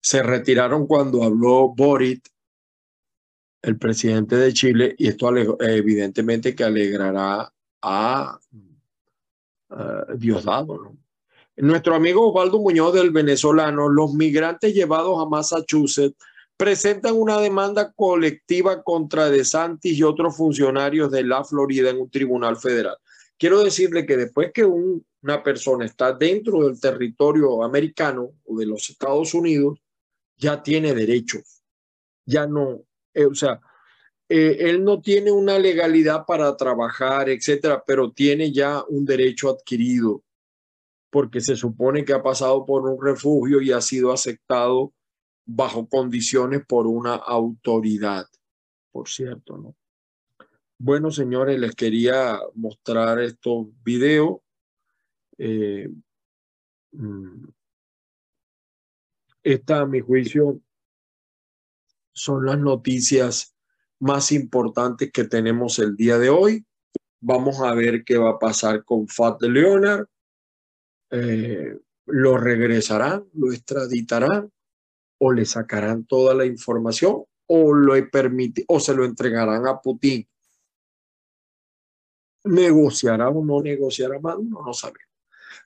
Se 0.00 0.22
retiraron 0.22 0.86
cuando 0.86 1.22
habló 1.22 1.74
Boric, 1.74 2.26
el 3.62 3.78
presidente 3.78 4.36
de 4.36 4.52
Chile, 4.52 4.94
y 4.98 5.08
esto 5.08 5.30
evidentemente 5.60 6.54
que 6.54 6.64
alegrará 6.64 7.52
a 7.82 8.38
Diosdado. 10.16 10.78
¿no? 10.78 11.03
Nuestro 11.56 11.94
amigo 11.94 12.28
Osvaldo 12.28 12.58
Muñoz 12.58 12.92
del 12.94 13.12
venezolano, 13.12 13.88
los 13.88 14.12
migrantes 14.12 14.74
llevados 14.74 15.22
a 15.22 15.28
Massachusetts 15.28 16.16
presentan 16.56 17.14
una 17.14 17.38
demanda 17.40 17.92
colectiva 17.92 18.82
contra 18.82 19.30
DeSantis 19.30 19.96
y 19.96 20.02
otros 20.02 20.36
funcionarios 20.36 21.12
de 21.12 21.22
la 21.22 21.44
Florida 21.44 21.90
en 21.90 22.00
un 22.00 22.10
tribunal 22.10 22.56
federal. 22.56 22.96
Quiero 23.38 23.62
decirle 23.62 24.04
que 24.04 24.16
después 24.16 24.50
que 24.52 24.64
una 24.64 25.42
persona 25.44 25.84
está 25.84 26.12
dentro 26.12 26.64
del 26.64 26.80
territorio 26.80 27.62
americano 27.62 28.32
o 28.44 28.56
de 28.58 28.66
los 28.66 28.90
Estados 28.90 29.32
Unidos, 29.32 29.78
ya 30.36 30.60
tiene 30.60 30.92
derechos. 30.92 31.62
Ya 32.26 32.48
no, 32.48 32.82
eh, 33.12 33.26
o 33.26 33.34
sea, 33.34 33.60
eh, 34.28 34.56
él 34.58 34.82
no 34.82 35.00
tiene 35.00 35.30
una 35.30 35.58
legalidad 35.58 36.24
para 36.26 36.56
trabajar, 36.56 37.28
etcétera, 37.28 37.82
pero 37.86 38.10
tiene 38.10 38.50
ya 38.50 38.82
un 38.88 39.04
derecho 39.04 39.50
adquirido 39.50 40.23
porque 41.14 41.40
se 41.40 41.54
supone 41.54 42.04
que 42.04 42.12
ha 42.12 42.24
pasado 42.24 42.66
por 42.66 42.90
un 42.90 43.00
refugio 43.00 43.60
y 43.60 43.70
ha 43.70 43.80
sido 43.80 44.12
aceptado 44.12 44.92
bajo 45.46 45.88
condiciones 45.88 46.66
por 46.66 46.88
una 46.88 47.14
autoridad, 47.14 48.26
por 48.90 49.08
cierto, 49.08 49.56
¿no? 49.56 49.76
Bueno, 50.76 51.12
señores, 51.12 51.60
les 51.60 51.76
quería 51.76 52.40
mostrar 52.56 53.20
estos 53.20 53.68
videos. 53.84 54.40
Eh, 55.38 55.88
mm, 56.90 57.44
esta, 59.44 59.82
a 59.82 59.86
mi 59.86 60.00
juicio, 60.00 60.60
son 62.12 62.44
las 62.44 62.58
noticias 62.58 63.54
más 64.00 64.32
importantes 64.32 65.12
que 65.12 65.22
tenemos 65.22 65.78
el 65.78 65.94
día 65.94 66.18
de 66.18 66.30
hoy. 66.30 66.66
Vamos 67.20 67.60
a 67.60 67.72
ver 67.72 68.02
qué 68.02 68.18
va 68.18 68.30
a 68.30 68.38
pasar 68.40 68.84
con 68.84 69.06
Fat 69.06 69.40
Leonard. 69.42 70.08
Eh, 71.16 71.78
lo 72.06 72.36
regresarán, 72.36 73.24
lo 73.34 73.52
extraditarán 73.52 74.50
o 75.18 75.32
le 75.32 75.44
sacarán 75.44 76.04
toda 76.06 76.34
la 76.34 76.44
información 76.44 77.24
o, 77.46 77.72
lo 77.72 77.94
o 78.66 78.80
se 78.80 78.94
lo 78.94 79.04
entregarán 79.04 79.66
a 79.68 79.80
Putin. 79.80 80.26
negociará 82.44 83.28
o 83.28 83.44
no 83.44 83.62
negociará 83.62 84.18
Maduro, 84.18 84.62
no 84.66 84.74
sabemos. 84.74 85.08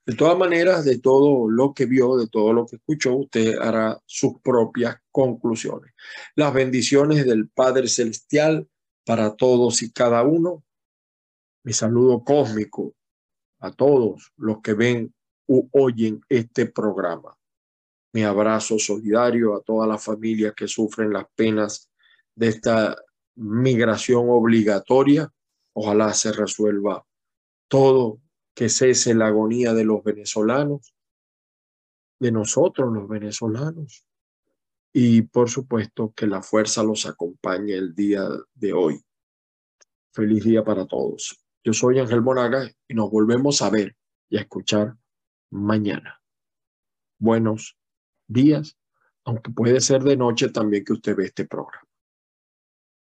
De 0.04 0.14
todas 0.14 0.36
maneras, 0.36 0.84
de 0.84 0.98
todo 0.98 1.48
lo 1.48 1.72
que 1.72 1.86
vio, 1.86 2.16
de 2.16 2.28
todo 2.28 2.52
lo 2.52 2.66
que 2.66 2.76
escuchó, 2.76 3.16
usted 3.16 3.56
hará 3.58 3.98
sus 4.04 4.40
propias 4.42 4.96
conclusiones. 5.10 5.92
Las 6.36 6.52
bendiciones 6.52 7.24
del 7.24 7.48
Padre 7.48 7.88
Celestial 7.88 8.68
para 9.04 9.34
todos 9.34 9.82
y 9.82 9.92
cada 9.92 10.22
uno. 10.22 10.62
Mi 11.64 11.72
saludo 11.72 12.22
cósmico 12.22 12.94
a 13.60 13.72
todos 13.72 14.32
los 14.36 14.60
que 14.60 14.74
ven 14.74 15.14
u 15.48 15.68
oyen 15.72 16.20
este 16.28 16.66
programa. 16.66 17.36
Mi 18.12 18.22
abrazo 18.22 18.78
solidario 18.78 19.56
a 19.56 19.62
todas 19.62 19.88
las 19.88 20.02
familias 20.04 20.54
que 20.54 20.68
sufren 20.68 21.12
las 21.12 21.26
penas 21.34 21.90
de 22.34 22.48
esta 22.48 22.96
migración 23.34 24.26
obligatoria. 24.28 25.32
Ojalá 25.72 26.12
se 26.14 26.32
resuelva 26.32 27.04
todo 27.68 28.20
que 28.54 28.68
cese 28.68 29.14
la 29.14 29.28
agonía 29.28 29.72
de 29.72 29.84
los 29.84 30.02
venezolanos, 30.02 30.94
de 32.18 32.32
nosotros 32.32 32.92
los 32.92 33.08
venezolanos, 33.08 34.04
y 34.92 35.22
por 35.22 35.48
supuesto 35.48 36.12
que 36.16 36.26
la 36.26 36.42
fuerza 36.42 36.82
los 36.82 37.06
acompañe 37.06 37.74
el 37.74 37.94
día 37.94 38.28
de 38.54 38.72
hoy. 38.72 39.00
Feliz 40.12 40.44
día 40.44 40.64
para 40.64 40.86
todos. 40.86 41.38
Yo 41.62 41.72
soy 41.72 42.00
Ángel 42.00 42.22
Monaga 42.22 42.68
y 42.88 42.94
nos 42.94 43.10
volvemos 43.10 43.62
a 43.62 43.70
ver 43.70 43.94
y 44.28 44.38
a 44.38 44.40
escuchar 44.40 44.96
mañana. 45.50 46.20
Buenos 47.18 47.76
días, 48.26 48.76
aunque 49.24 49.50
puede 49.50 49.80
ser 49.80 50.02
de 50.02 50.16
noche 50.16 50.50
también 50.50 50.84
que 50.84 50.92
usted 50.92 51.16
ve 51.16 51.24
este 51.24 51.46
programa. 51.46 51.87